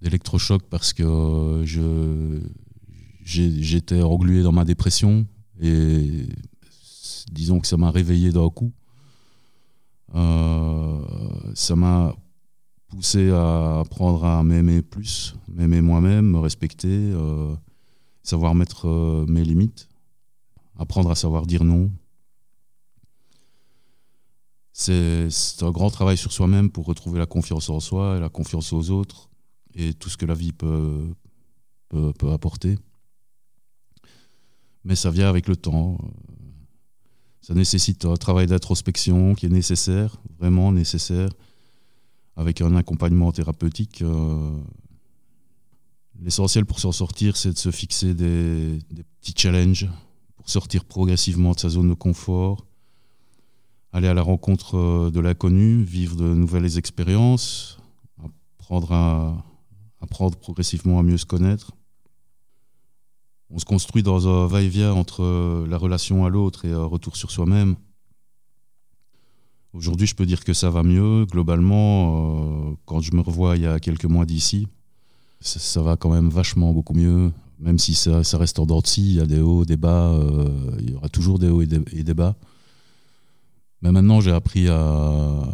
d'électrochoc 0.00 0.62
parce 0.68 0.92
que 0.92 1.62
je 1.64 2.40
j'étais 3.24 4.02
englué 4.02 4.42
dans 4.42 4.50
ma 4.50 4.64
dépression 4.64 5.26
et 5.60 6.26
disons 7.30 7.60
que 7.60 7.68
ça 7.68 7.76
m'a 7.76 7.92
réveillé 7.92 8.32
d'un 8.32 8.50
coup. 8.50 8.72
Ça 11.54 11.76
m'a 11.76 12.16
poussé 12.88 13.30
à 13.30 13.78
apprendre 13.78 14.24
à 14.24 14.42
m'aimer 14.42 14.82
plus, 14.82 15.36
m'aimer 15.46 15.80
moi-même, 15.80 16.32
me 16.32 16.38
respecter, 16.40 17.12
savoir 18.24 18.56
mettre 18.56 19.24
mes 19.28 19.44
limites, 19.44 19.88
apprendre 20.82 21.10
à 21.10 21.14
savoir 21.14 21.46
dire 21.46 21.64
non. 21.64 21.90
C'est 24.72 25.28
un 25.62 25.70
grand 25.70 25.90
travail 25.90 26.16
sur 26.16 26.32
soi-même 26.32 26.70
pour 26.70 26.86
retrouver 26.86 27.18
la 27.18 27.26
confiance 27.26 27.68
en 27.68 27.78
soi 27.78 28.16
et 28.16 28.20
la 28.20 28.28
confiance 28.28 28.72
aux 28.72 28.90
autres 28.90 29.28
et 29.74 29.94
tout 29.94 30.08
ce 30.08 30.16
que 30.16 30.26
la 30.26 30.34
vie 30.34 30.52
peut, 30.52 31.14
apporter. 32.22 32.78
Mais 34.84 34.96
ça 34.96 35.10
vient 35.10 35.28
avec 35.28 35.46
le 35.46 35.56
temps. 35.56 35.98
Ça 37.42 37.54
nécessite 37.54 38.04
un 38.04 38.16
travail 38.16 38.46
d'introspection 38.46 39.34
qui 39.34 39.46
est 39.46 39.50
nécessaire, 39.50 40.16
vraiment 40.38 40.72
nécessaire, 40.72 41.30
avec 42.36 42.60
un 42.60 42.74
accompagnement 42.74 43.30
thérapeutique. 43.30 44.02
L'essentiel 46.20 46.64
pour 46.64 46.80
s'en 46.80 46.92
sortir, 46.92 47.36
c'est 47.36 47.52
de 47.52 47.58
se 47.58 47.70
fixer 47.70 48.14
des, 48.14 48.78
petits 49.20 49.34
challenges 49.36 49.88
sortir 50.44 50.84
progressivement 50.84 51.52
de 51.52 51.60
sa 51.60 51.68
zone 51.68 51.90
de 51.90 51.94
confort, 51.94 52.66
aller 53.92 54.08
à 54.08 54.14
la 54.14 54.22
rencontre 54.22 55.10
de 55.10 55.20
l'inconnu, 55.20 55.82
vivre 55.82 56.16
de 56.16 56.24
nouvelles 56.24 56.78
expériences, 56.78 57.78
apprendre 58.58 58.92
à 58.92 59.44
apprendre 60.00 60.36
progressivement 60.36 60.98
à 60.98 61.02
mieux 61.02 61.18
se 61.18 61.26
connaître. 61.26 61.72
On 63.50 63.58
se 63.58 63.64
construit 63.64 64.02
dans 64.02 64.28
un 64.28 64.46
va-et-vient 64.46 64.92
entre 64.92 65.66
la 65.68 65.76
relation 65.76 66.24
à 66.24 66.30
l'autre 66.30 66.64
et 66.64 66.72
un 66.72 66.84
retour 66.84 67.16
sur 67.16 67.30
soi-même. 67.30 67.76
Aujourd'hui, 69.74 70.06
je 70.06 70.14
peux 70.14 70.26
dire 70.26 70.44
que 70.44 70.52
ça 70.52 70.68
va 70.70 70.82
mieux. 70.82 71.24
Globalement, 71.26 72.70
euh, 72.70 72.74
quand 72.84 73.00
je 73.00 73.14
me 73.14 73.20
revois 73.20 73.56
il 73.56 73.62
y 73.62 73.66
a 73.66 73.80
quelques 73.80 74.04
mois 74.04 74.26
d'ici, 74.26 74.68
ça, 75.40 75.82
va 75.82 75.96
quand 75.96 76.10
même 76.10 76.28
vachement 76.28 76.72
beaucoup 76.72 76.94
mieux. 76.94 77.32
Même 77.62 77.78
si 77.78 77.94
ça, 77.94 78.20
reste 78.38 78.58
en 78.58 78.66
dents 78.66 78.82
il 78.96 79.14
y 79.14 79.20
a 79.20 79.26
des 79.26 79.40
hauts, 79.40 79.64
des 79.64 79.76
bas, 79.76 80.10
euh, 80.10 80.48
il 80.80 80.90
y 80.90 80.94
aura 80.94 81.08
toujours 81.08 81.38
des 81.38 81.48
hauts 81.48 81.62
et 81.62 81.66
des, 81.66 81.80
et 81.92 82.02
bas. 82.02 82.34
Mais 83.82 83.92
maintenant, 83.92 84.20
j'ai 84.20 84.32
appris 84.32 84.68
à, 84.68 85.44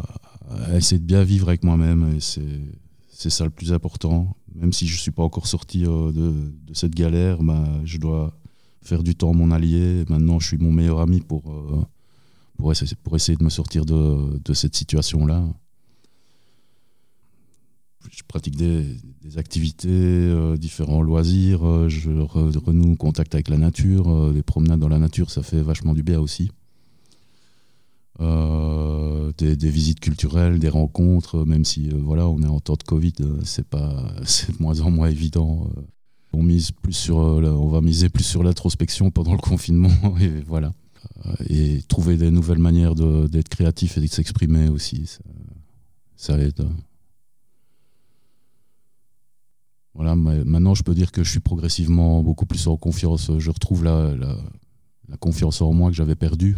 essayer 0.73 0.99
de 0.99 1.05
bien 1.05 1.23
vivre 1.23 1.49
avec 1.49 1.63
moi-même 1.63 2.15
et 2.15 2.19
c'est 2.19 3.29
ça 3.29 3.43
le 3.43 3.51
plus 3.51 3.73
important. 3.73 4.35
Même 4.55 4.73
si 4.73 4.87
je 4.87 4.95
ne 4.95 4.99
suis 4.99 5.11
pas 5.11 5.21
encore 5.21 5.45
sorti 5.45 5.85
euh, 5.85 6.11
de, 6.11 6.73
cette 6.73 6.95
galère, 6.95 7.43
bah, 7.43 7.63
je 7.85 7.99
dois 7.99 8.33
faire 8.81 9.03
du 9.03 9.13
temps 9.13 9.35
mon 9.35 9.51
allié. 9.51 10.03
Maintenant, 10.09 10.39
je 10.39 10.47
suis 10.47 10.57
mon 10.57 10.71
meilleur 10.71 11.01
ami 11.01 11.21
pour, 11.21 11.43
euh, 11.51 12.71
essayer, 12.71 13.37
de 13.37 13.43
me 13.43 13.49
sortir 13.49 13.85
de, 13.85 14.39
de 14.43 14.53
cette 14.53 14.75
situation-là. 14.75 15.45
Je 18.19 18.23
pratique 18.27 18.55
des, 18.55 18.85
des 19.21 19.37
activités, 19.37 19.87
euh, 19.89 20.57
différents 20.57 21.01
loisirs, 21.01 21.65
euh, 21.65 21.89
je 21.89 22.11
re, 22.11 22.51
renoue 22.65 22.95
contact 22.95 23.33
avec 23.33 23.49
la 23.49 23.57
nature. 23.57 24.09
Euh, 24.09 24.33
les 24.33 24.43
promenades 24.43 24.79
dans 24.79 24.89
la 24.89 24.99
nature, 24.99 25.31
ça 25.31 25.41
fait 25.41 25.61
vachement 25.61 25.93
du 25.93 26.03
bien 26.03 26.19
aussi. 26.19 26.51
Euh, 28.21 29.31
des, 29.37 29.55
des, 29.55 29.69
visites 29.69 30.01
culturelles, 30.01 30.59
des 30.59 30.67
rencontres, 30.67 31.45
même 31.45 31.63
si 31.63 31.89
euh, 31.89 31.97
voilà, 32.03 32.27
on 32.27 32.41
est 32.43 32.47
en 32.47 32.59
temps 32.59 32.75
de 32.75 32.83
Covid, 32.83 33.13
euh, 33.21 33.39
c'est 33.45 33.65
pas, 33.65 34.11
c'est 34.25 34.57
de 34.57 34.61
moins 34.61 34.81
en 34.81 34.91
moins 34.91 35.09
évident. 35.09 35.69
on 36.33 36.43
mise 36.43 36.71
plus 36.71 36.91
sur, 36.91 37.15
on 37.15 37.69
va 37.69 37.79
miser 37.79 38.09
plus 38.09 38.25
sur 38.25 38.43
l'introspection 38.43 39.09
pendant 39.09 39.31
le 39.31 39.37
confinement 39.41 40.17
et 40.19 40.41
voilà, 40.45 40.73
et 41.47 41.81
trouver 41.87 42.17
des 42.17 42.29
nouvelles 42.29 42.59
manières 42.59 42.93
d'être 42.93 43.47
créatif 43.47 43.97
et 43.97 44.01
de 44.01 44.07
s'exprimer 44.07 44.67
aussi, 44.67 45.17
ça 46.17 46.37
aide. 46.37 46.67
Voilà, 49.95 50.15
maintenant 50.15 50.75
je 50.75 50.83
peux 50.83 50.93
dire 50.93 51.11
que 51.11 51.23
je 51.23 51.29
suis 51.29 51.39
progressivement 51.39 52.23
beaucoup 52.23 52.45
plus 52.45 52.67
en 52.67 52.77
confiance. 52.77 53.31
Je 53.37 53.49
retrouve 53.51 53.83
la, 53.83 54.13
confiance 55.19 55.61
en 55.61 55.73
moi 55.73 55.89
que 55.89 55.95
j'avais 55.95 56.15
perdue 56.15 56.55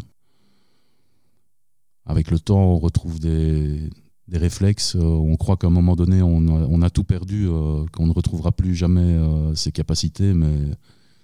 avec 2.06 2.32
le 2.32 2.40
temps, 2.40 2.60
on 2.60 2.80
retrouve 2.80 3.20
des, 3.20 3.90
réflexes. 4.32 4.96
Euh, 4.96 5.02
on 5.02 5.36
croit 5.36 5.58
qu'à 5.58 5.68
un 5.68 5.72
moment 5.72 5.96
donné, 5.96 6.22
on 6.22 6.82
a, 6.82 6.90
tout 6.90 7.04
perdu, 7.04 7.48
euh, 7.50 7.86
qu'on 7.92 8.08
ne 8.08 8.14
retrouvera 8.14 8.52
plus 8.52 8.76
jamais 8.76 9.02
euh, 9.02 9.54
ses 9.56 9.72
capacités, 9.72 10.34
mais 10.34 10.72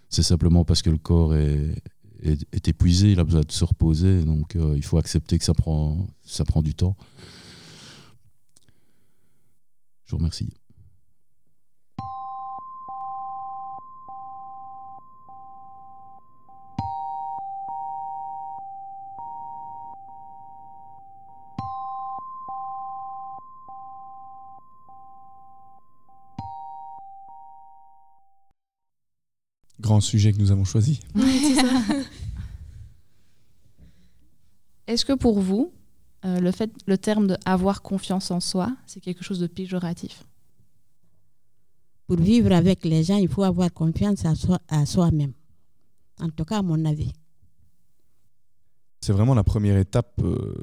c'est 0.09 0.23
simplement 0.23 0.65
parce 0.65 0.81
que 0.81 0.89
le 0.89 0.97
corps 0.97 1.35
est, 1.35 1.75
épuisé, 2.67 3.11
il 3.11 3.19
a 3.19 3.23
besoin 3.23 3.41
de 3.41 3.51
se 3.51 3.63
reposer, 3.63 4.23
donc 4.23 4.57
il 4.75 4.83
faut 4.83 4.97
accepter 4.97 5.37
que 5.37 5.45
ça 5.45 5.53
prend, 5.53 6.07
ça 6.23 6.43
prend 6.43 6.61
du 6.61 6.73
temps. 6.73 6.97
Je 10.05 10.11
vous 10.11 10.17
remercie. 10.17 10.49
Grand 29.87 30.01
sujet 30.01 30.33
que 30.33 30.37
nous 30.37 30.51
avons 30.51 30.65
choisi. 30.65 30.99
Est-ce 34.87 35.05
que 35.05 35.13
pour 35.13 35.39
vous, 35.39 35.71
euh, 36.25 36.39
le, 36.39 36.51
fait, 36.51 36.69
le 36.85 36.97
terme 36.97 37.27
de 37.27 37.37
avoir 37.45 37.81
confiance 37.81 38.31
en 38.31 38.41
soi, 38.41 38.75
c'est 38.85 38.99
quelque 38.99 39.23
chose 39.23 39.39
de 39.39 39.47
péjoratif? 39.47 40.23
Pour 42.05 42.17
vivre 42.17 42.51
avec 42.51 42.85
les 42.85 43.03
gens, 43.03 43.17
il 43.17 43.29
faut 43.29 43.43
avoir 43.43 43.73
confiance 43.73 44.25
à, 44.25 44.35
soi, 44.35 44.59
à 44.67 44.85
soi-même. 44.85 45.33
En 46.21 46.29
tout 46.29 46.45
cas, 46.45 46.59
à 46.59 46.61
mon 46.61 46.85
avis. 46.85 47.11
C'est 49.01 49.13
vraiment 49.13 49.35
la 49.35 49.43
première 49.43 49.77
étape 49.77 50.21
euh, 50.23 50.55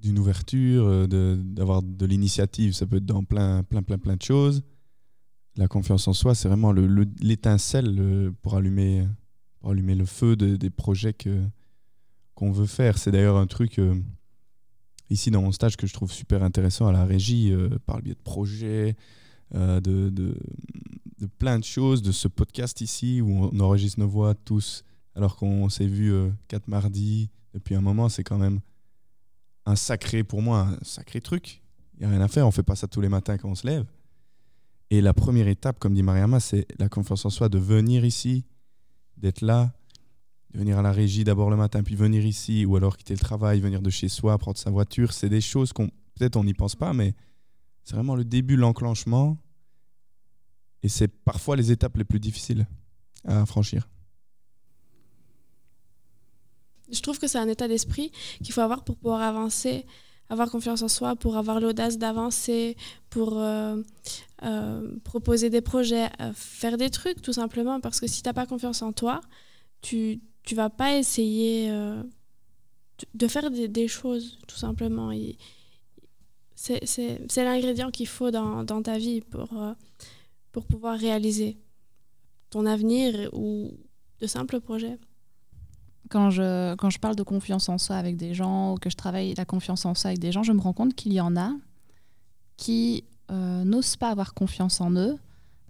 d'une 0.00 0.18
ouverture, 0.18 0.86
euh, 0.86 1.06
d'avoir 1.36 1.82
de, 1.82 1.92
de 1.92 2.06
l'initiative. 2.06 2.72
Ça 2.72 2.86
peut 2.86 2.96
être 2.96 3.06
dans 3.06 3.24
plein, 3.24 3.62
plein, 3.62 3.82
plein, 3.82 3.98
plein 3.98 4.16
de 4.16 4.22
choses 4.22 4.62
la 5.56 5.68
confiance 5.68 6.06
en 6.08 6.12
soi, 6.12 6.34
c'est 6.34 6.48
vraiment 6.48 6.72
l'étincelle 7.20 8.32
pour 8.42 8.54
allumer, 8.56 9.06
pour 9.60 9.70
allumer 9.70 9.94
le 9.94 10.04
feu 10.04 10.36
de- 10.36 10.56
des 10.56 10.70
projets 10.70 11.12
que 11.14 11.42
qu'on 12.34 12.52
veut 12.52 12.66
faire. 12.66 12.98
C'est 12.98 13.10
d'ailleurs 13.10 13.38
un 13.38 13.46
truc 13.46 13.78
euh, 13.78 13.94
ici 15.08 15.30
dans 15.30 15.40
mon 15.40 15.52
stage 15.52 15.78
que 15.78 15.86
je 15.86 15.94
trouve 15.94 16.12
super 16.12 16.42
intéressant 16.42 16.86
à 16.86 16.92
la 16.92 17.06
régie, 17.06 17.50
euh, 17.50 17.70
par 17.86 17.96
le 17.96 18.02
biais 18.02 18.14
de 18.14 18.20
projets, 18.22 18.94
euh, 19.54 19.80
de, 19.80 20.10
de, 20.10 20.36
plein 21.38 21.58
de 21.58 21.64
choses, 21.64 22.02
de 22.02 22.12
ce 22.12 22.28
podcast 22.28 22.82
ici 22.82 23.22
où 23.22 23.30
on 23.30 23.58
enregistre 23.60 24.00
nos 24.00 24.08
voix 24.08 24.34
tous, 24.34 24.84
alors 25.14 25.36
qu'on 25.36 25.70
s'est 25.70 25.86
vu 25.86 26.12
euh, 26.12 26.28
quatre 26.48 26.68
mardis 26.68 27.30
depuis 27.54 27.74
un 27.74 27.80
moment, 27.80 28.10
c'est 28.10 28.22
quand 28.24 28.36
même 28.36 28.60
un 29.64 29.74
sacré, 29.76 30.22
pour 30.22 30.42
moi, 30.42 30.68
un 30.80 30.84
sacré 30.84 31.22
truc. 31.22 31.62
Il 31.94 32.00
n'y 32.00 32.06
a 32.06 32.10
rien 32.10 32.20
à 32.20 32.28
faire, 32.28 32.46
on 32.46 32.50
fait 32.50 32.62
pas 32.62 32.76
ça 32.76 32.86
tous 32.86 33.00
les 33.00 33.08
matins 33.08 33.38
quand 33.38 33.48
on 33.48 33.54
se 33.54 33.66
lève. 33.66 33.86
Et 34.90 35.00
la 35.00 35.12
première 35.12 35.48
étape, 35.48 35.78
comme 35.78 35.94
dit 35.94 36.02
Mariama, 36.02 36.40
c'est 36.40 36.66
la 36.78 36.88
confiance 36.88 37.24
en 37.24 37.30
soi, 37.30 37.48
de 37.48 37.58
venir 37.58 38.04
ici, 38.04 38.44
d'être 39.16 39.40
là, 39.40 39.72
de 40.52 40.58
venir 40.58 40.78
à 40.78 40.82
la 40.82 40.92
régie 40.92 41.24
d'abord 41.24 41.50
le 41.50 41.56
matin, 41.56 41.82
puis 41.82 41.96
venir 41.96 42.24
ici, 42.24 42.64
ou 42.64 42.76
alors 42.76 42.96
quitter 42.96 43.14
le 43.14 43.20
travail, 43.20 43.60
venir 43.60 43.82
de 43.82 43.90
chez 43.90 44.08
soi, 44.08 44.38
prendre 44.38 44.58
sa 44.58 44.70
voiture. 44.70 45.12
C'est 45.12 45.28
des 45.28 45.40
choses 45.40 45.72
qu'on 45.72 45.88
peut-être 46.14 46.36
on 46.36 46.44
n'y 46.44 46.54
pense 46.54 46.76
pas, 46.76 46.92
mais 46.92 47.14
c'est 47.84 47.94
vraiment 47.94 48.16
le 48.16 48.24
début, 48.24 48.56
l'enclenchement. 48.56 49.38
Et 50.82 50.88
c'est 50.88 51.08
parfois 51.08 51.56
les 51.56 51.72
étapes 51.72 51.96
les 51.96 52.04
plus 52.04 52.20
difficiles 52.20 52.66
à 53.24 53.44
franchir. 53.44 53.88
Je 56.92 57.00
trouve 57.00 57.18
que 57.18 57.26
c'est 57.26 57.38
un 57.38 57.48
état 57.48 57.66
d'esprit 57.66 58.12
qu'il 58.42 58.52
faut 58.52 58.60
avoir 58.60 58.84
pour 58.84 58.96
pouvoir 58.96 59.22
avancer, 59.22 59.84
avoir 60.28 60.50
confiance 60.50 60.82
en 60.82 60.88
soi, 60.88 61.16
pour 61.16 61.36
avoir 61.36 61.60
l'audace 61.60 61.98
d'avancer, 61.98 62.76
pour 63.10 63.38
euh, 63.38 63.80
euh, 64.42 64.98
proposer 65.04 65.50
des 65.50 65.60
projets, 65.60 66.08
euh, 66.20 66.32
faire 66.34 66.76
des 66.76 66.90
trucs 66.90 67.22
tout 67.22 67.32
simplement. 67.32 67.80
Parce 67.80 68.00
que 68.00 68.06
si 68.06 68.22
tu 68.22 68.28
n'as 68.28 68.32
pas 68.32 68.46
confiance 68.46 68.82
en 68.82 68.92
toi, 68.92 69.20
tu 69.82 70.20
tu 70.44 70.54
vas 70.54 70.70
pas 70.70 70.96
essayer 70.96 71.68
de 73.14 73.26
faire 73.26 73.50
des, 73.50 73.88
choses 73.88 74.38
tout 74.46 74.56
simplement. 74.56 75.10
Et 75.10 75.36
C'est 76.54 77.44
l'ingrédient 77.44 77.90
qu'il 77.90 78.06
faut 78.06 78.30
dans, 78.30 78.62
dans 78.62 78.80
ta 78.80 78.96
vie 78.96 79.22
pour, 79.22 79.48
pour 80.52 80.66
pouvoir 80.66 80.96
réaliser 80.96 81.58
ton 82.50 82.64
avenir 82.64 83.28
ou 83.32 83.72
de 84.20 84.26
simples 84.28 84.60
projets. 84.60 84.98
Quand 86.08 86.30
je, 86.30 86.74
quand 86.76 86.90
je 86.90 86.98
parle 86.98 87.16
de 87.16 87.22
confiance 87.22 87.68
en 87.68 87.78
soi 87.78 87.96
avec 87.96 88.16
des 88.16 88.34
gens 88.34 88.74
ou 88.74 88.76
que 88.76 88.90
je 88.90 88.96
travaille 88.96 89.34
la 89.34 89.44
confiance 89.44 89.84
en 89.84 89.94
soi 89.94 90.08
avec 90.08 90.20
des 90.20 90.32
gens, 90.32 90.42
je 90.42 90.52
me 90.52 90.60
rends 90.60 90.72
compte 90.72 90.94
qu'il 90.94 91.12
y 91.12 91.20
en 91.20 91.36
a 91.36 91.52
qui 92.56 93.04
euh, 93.30 93.64
n'osent 93.64 93.96
pas 93.96 94.10
avoir 94.10 94.34
confiance 94.34 94.80
en 94.80 94.92
eux. 94.92 95.18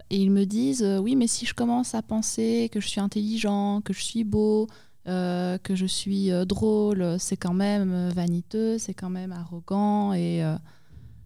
Et 0.09 0.17
ils 0.17 0.31
me 0.31 0.45
disent 0.45 0.83
euh, 0.83 0.99
Oui, 0.99 1.15
mais 1.15 1.27
si 1.27 1.45
je 1.45 1.53
commence 1.53 1.95
à 1.95 2.01
penser 2.01 2.69
que 2.71 2.79
je 2.79 2.87
suis 2.87 3.01
intelligent, 3.01 3.81
que 3.81 3.93
je 3.93 4.01
suis 4.01 4.23
beau, 4.23 4.67
euh, 5.07 5.57
que 5.57 5.75
je 5.75 5.85
suis 5.85 6.29
drôle, 6.45 7.17
c'est 7.19 7.37
quand 7.37 7.53
même 7.53 8.09
vaniteux, 8.09 8.77
c'est 8.77 8.93
quand 8.93 9.09
même 9.09 9.31
arrogant 9.31 10.13
et 10.13 10.43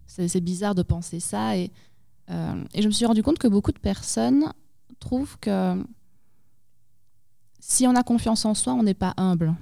c'est 0.06 0.40
bizarre 0.40 0.74
de 0.74 0.82
penser 0.82 1.20
ça. 1.20 1.56
Et, 1.56 1.72
et 2.28 2.82
je 2.82 2.86
me 2.86 2.92
suis 2.92 3.06
rendu 3.06 3.22
compte 3.22 3.38
que 3.38 3.48
beaucoup 3.48 3.72
de 3.72 3.78
personnes 3.78 4.52
trouvent 5.00 5.36
que 5.40 5.82
si 7.72 7.86
on 7.86 7.94
a 7.96 8.02
confiance 8.02 8.44
en 8.44 8.52
soi, 8.54 8.74
on 8.74 8.82
n'est 8.82 8.92
pas 9.06 9.14
humble. 9.16 9.54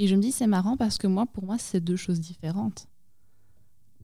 Et 0.00 0.08
je 0.08 0.16
me 0.16 0.20
dis, 0.22 0.32
c'est 0.32 0.48
marrant 0.48 0.76
parce 0.76 0.98
que 0.98 1.06
moi, 1.06 1.26
pour 1.26 1.44
moi, 1.44 1.56
c'est 1.58 1.80
deux 1.80 1.94
choses 1.96 2.18
différentes. 2.18 2.88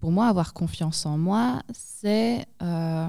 Pour 0.01 0.13
moi, 0.13 0.29
avoir 0.29 0.53
confiance 0.55 1.05
en 1.05 1.19
moi, 1.19 1.63
c'est 1.73 2.47
euh, 2.63 3.09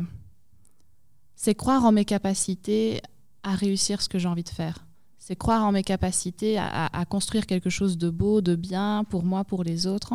c'est 1.36 1.54
croire 1.54 1.84
en 1.86 1.92
mes 1.92 2.06
capacités 2.06 3.02
à 3.44 3.54
réussir 3.54 4.02
ce 4.02 4.10
que 4.10 4.18
j'ai 4.18 4.28
envie 4.28 4.44
de 4.44 4.50
faire. 4.50 4.88
C'est 5.20 5.36
croire 5.36 5.64
en 5.64 5.72
mes 5.72 5.84
capacités 5.84 6.58
à, 6.58 6.86
à- 6.88 7.06
construire 7.06 7.46
quelque 7.46 7.70
chose 7.70 7.98
de 7.98 8.10
beau, 8.10 8.42
de 8.42 8.56
bien 8.56 9.04
pour 9.10 9.24
moi, 9.24 9.44
pour 9.44 9.64
les 9.64 9.86
autres. 9.86 10.14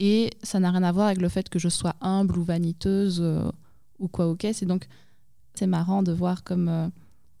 Et 0.00 0.30
ça 0.42 0.58
n'a 0.58 0.70
rien 0.72 0.82
à 0.82 0.90
voir 0.92 1.06
avec 1.06 1.20
le 1.20 1.28
fait 1.28 1.48
que 1.48 1.58
je 1.60 1.68
sois 1.68 1.94
humble 2.00 2.38
ou 2.38 2.42
vaniteuse 2.44 3.20
euh, 3.20 3.50
ou 4.00 4.08
quoi 4.08 4.34
caisse. 4.36 4.62
Et 4.62 4.66
donc, 4.66 4.88
c'est 5.54 5.66
marrant 5.68 6.02
de 6.02 6.12
voir 6.12 6.42
comme 6.42 6.68
euh, 6.68 6.88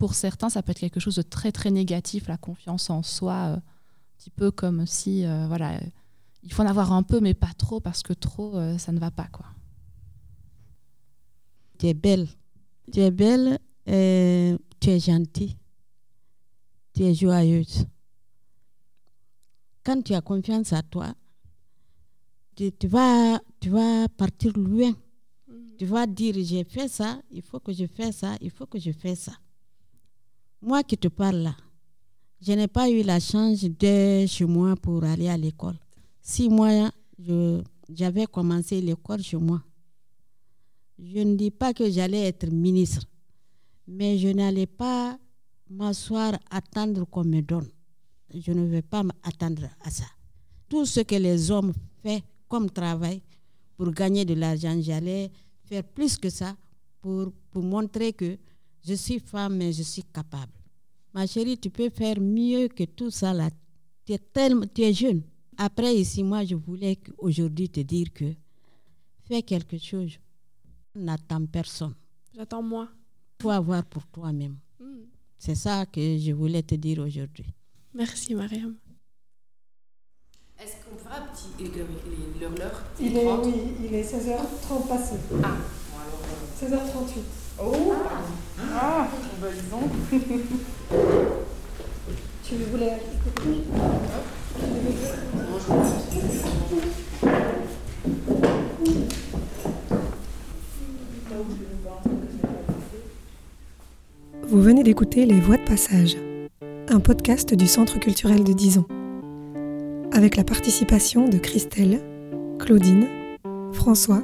pour 0.00 0.14
certains, 0.14 0.48
ça 0.48 0.62
peut 0.62 0.70
être 0.70 0.80
quelque 0.80 0.98
chose 0.98 1.16
de 1.16 1.22
très 1.22 1.52
très 1.52 1.70
négatif, 1.70 2.26
la 2.26 2.38
confiance 2.38 2.88
en 2.88 3.02
soi, 3.02 3.34
euh, 3.34 3.56
un 3.56 3.62
petit 4.16 4.30
peu 4.30 4.50
comme 4.50 4.86
si, 4.86 5.26
euh, 5.26 5.46
voilà, 5.46 5.74
euh, 5.74 5.80
il 6.42 6.50
faut 6.54 6.62
en 6.62 6.66
avoir 6.66 6.90
un 6.92 7.02
peu, 7.02 7.20
mais 7.20 7.34
pas 7.34 7.52
trop, 7.58 7.80
parce 7.80 8.02
que 8.02 8.14
trop, 8.14 8.56
euh, 8.56 8.78
ça 8.78 8.92
ne 8.92 8.98
va 8.98 9.10
pas, 9.10 9.28
quoi. 9.30 9.44
Tu 11.78 11.86
es 11.86 11.92
belle. 11.92 12.28
Tu 12.90 13.00
es 13.00 13.10
belle, 13.10 13.58
tu 13.84 14.88
es 14.88 14.98
gentille. 14.98 15.58
Tu 16.94 17.02
es 17.02 17.14
joyeuse. 17.14 17.84
Quand 19.84 20.02
tu 20.02 20.14
as 20.14 20.22
confiance 20.22 20.72
à 20.72 20.82
toi, 20.82 21.12
tu, 22.56 22.72
tu 22.72 22.88
vas, 22.88 23.38
tu 23.60 23.68
vas 23.68 24.08
partir 24.08 24.56
loin. 24.56 24.92
Tu 25.76 25.84
vas 25.84 26.06
dire, 26.06 26.36
j'ai 26.38 26.64
fait 26.64 26.88
ça, 26.88 27.20
il 27.30 27.42
faut 27.42 27.60
que 27.60 27.74
je 27.74 27.84
fasse 27.86 28.16
ça, 28.16 28.36
il 28.40 28.50
faut 28.50 28.66
que 28.66 28.78
je 28.78 28.92
fasse 28.92 29.20
ça. 29.20 29.32
Moi 30.62 30.82
qui 30.82 30.98
te 30.98 31.08
parle 31.08 31.36
là, 31.36 31.56
je 32.42 32.52
n'ai 32.52 32.68
pas 32.68 32.90
eu 32.90 33.02
la 33.02 33.18
chance 33.18 33.64
de 33.64 34.26
chez 34.26 34.44
moi 34.44 34.76
pour 34.76 35.04
aller 35.04 35.28
à 35.28 35.36
l'école. 35.36 35.78
Si 36.20 36.50
moi, 36.50 36.90
j'avais 37.88 38.26
commencé 38.26 38.80
l'école 38.82 39.22
chez 39.22 39.38
moi, 39.38 39.62
je 40.98 41.20
ne 41.20 41.34
dis 41.34 41.50
pas 41.50 41.72
que 41.72 41.90
j'allais 41.90 42.26
être 42.26 42.50
ministre, 42.50 43.06
mais 43.86 44.18
je 44.18 44.28
n'allais 44.28 44.66
pas 44.66 45.18
m'asseoir, 45.70 46.38
attendre 46.50 47.06
qu'on 47.06 47.24
me 47.24 47.40
donne. 47.40 47.68
Je 48.34 48.52
ne 48.52 48.66
vais 48.66 48.82
pas 48.82 49.02
m'attendre 49.02 49.68
à 49.82 49.90
ça. 49.90 50.04
Tout 50.68 50.84
ce 50.84 51.00
que 51.00 51.14
les 51.14 51.50
hommes 51.50 51.72
font 52.02 52.20
comme 52.48 52.68
travail 52.70 53.22
pour 53.78 53.90
gagner 53.92 54.26
de 54.26 54.34
l'argent, 54.34 54.78
j'allais 54.80 55.30
faire 55.64 55.84
plus 55.84 56.18
que 56.18 56.28
ça 56.28 56.54
pour, 57.00 57.32
pour 57.50 57.62
montrer 57.62 58.12
que 58.12 58.36
je 58.86 58.94
suis 58.94 59.18
femme, 59.18 59.56
mais 59.56 59.72
je 59.72 59.82
suis 59.82 60.02
capable. 60.02 60.52
Ma 61.12 61.26
chérie, 61.26 61.58
tu 61.58 61.70
peux 61.70 61.90
faire 61.90 62.20
mieux 62.20 62.68
que 62.68 62.84
tout 62.84 63.10
ça 63.10 63.32
là. 63.32 63.50
Tu 64.04 64.12
es, 64.12 64.18
tellement, 64.18 64.66
tu 64.72 64.82
es 64.82 64.92
jeune. 64.92 65.22
Après, 65.56 65.94
ici, 65.96 66.22
moi, 66.22 66.44
je 66.44 66.54
voulais 66.54 66.98
aujourd'hui 67.18 67.68
te 67.68 67.80
dire 67.80 68.12
que 68.12 68.32
fais 69.26 69.42
quelque 69.42 69.78
chose. 69.78 70.18
N'attends 70.94 71.46
personne. 71.46 71.94
J'attends 72.34 72.62
moi. 72.62 72.88
Il 73.38 73.42
faut 73.42 73.50
avoir 73.50 73.84
pour 73.84 74.06
toi-même. 74.06 74.56
Mm. 74.80 74.84
C'est 75.38 75.54
ça 75.54 75.86
que 75.86 76.00
je 76.18 76.32
voulais 76.32 76.62
te 76.62 76.74
dire 76.74 76.98
aujourd'hui. 77.00 77.46
Merci, 77.94 78.34
Mariam. 78.34 78.76
Est-ce 80.62 80.76
qu'on 80.84 80.96
fera 80.98 81.16
un 81.16 81.26
petit 81.28 81.48
l'heure 82.58 82.84
Il 83.00 83.16
est, 83.16 83.26
oui, 83.26 83.54
il 83.84 83.94
est 83.94 84.02
16h30 84.02 84.88
passé. 84.88 85.16
Ah, 85.42 85.56
bon 85.90 85.98
alors. 85.98 86.22
euh, 86.62 86.68
16h38. 86.68 87.39
Oh. 87.62 87.92
Ah, 88.72 89.06
bah 89.40 89.48
disons. 89.52 89.88
Tu 92.42 92.54
voulais 92.56 92.96
écouter? 92.96 93.64
Vous 104.48 104.62
venez 104.62 104.82
d'écouter 104.82 105.26
Les 105.26 105.38
Voix 105.38 105.58
de 105.58 105.62
Passage, 105.62 106.16
un 106.88 107.00
podcast 107.00 107.54
du 107.54 107.66
Centre 107.66 108.00
culturel 108.00 108.42
de 108.42 108.52
Dizon, 108.54 108.86
avec 110.12 110.36
la 110.36 110.44
participation 110.44 111.28
de 111.28 111.36
Christelle, 111.36 112.00
Claudine, 112.58 113.06
François, 113.72 114.22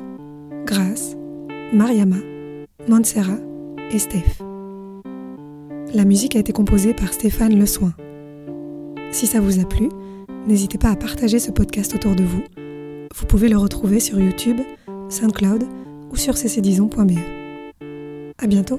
Grace, 0.65 1.15
Mariama, 1.73 2.17
Montserrat 2.89 3.39
et 3.91 3.99
Steph. 3.99 4.43
La 5.93 6.05
musique 6.05 6.37
a 6.37 6.39
été 6.39 6.53
composée 6.53 6.95
par 6.95 7.13
Stéphane 7.13 7.59
Le 7.59 7.67
Soin. 7.67 7.93
Si 9.11 9.27
ça 9.27 9.41
vous 9.41 9.61
a 9.61 9.65
plu, 9.65 9.89
n'hésitez 10.47 10.79
pas 10.79 10.91
à 10.91 10.97
partager 10.97 11.39
ce 11.39 11.51
podcast 11.51 11.95
autour 11.95 12.15
de 12.15 12.23
vous. 12.23 12.43
Vous 13.15 13.27
pouvez 13.27 13.49
le 13.49 13.57
retrouver 13.57 13.99
sur 13.99 14.21
YouTube, 14.21 14.61
SoundCloud 15.09 15.65
ou 16.11 16.17
sur 16.17 16.35
ccdison.be. 16.35 17.19
À 18.39 18.47
bientôt! 18.47 18.79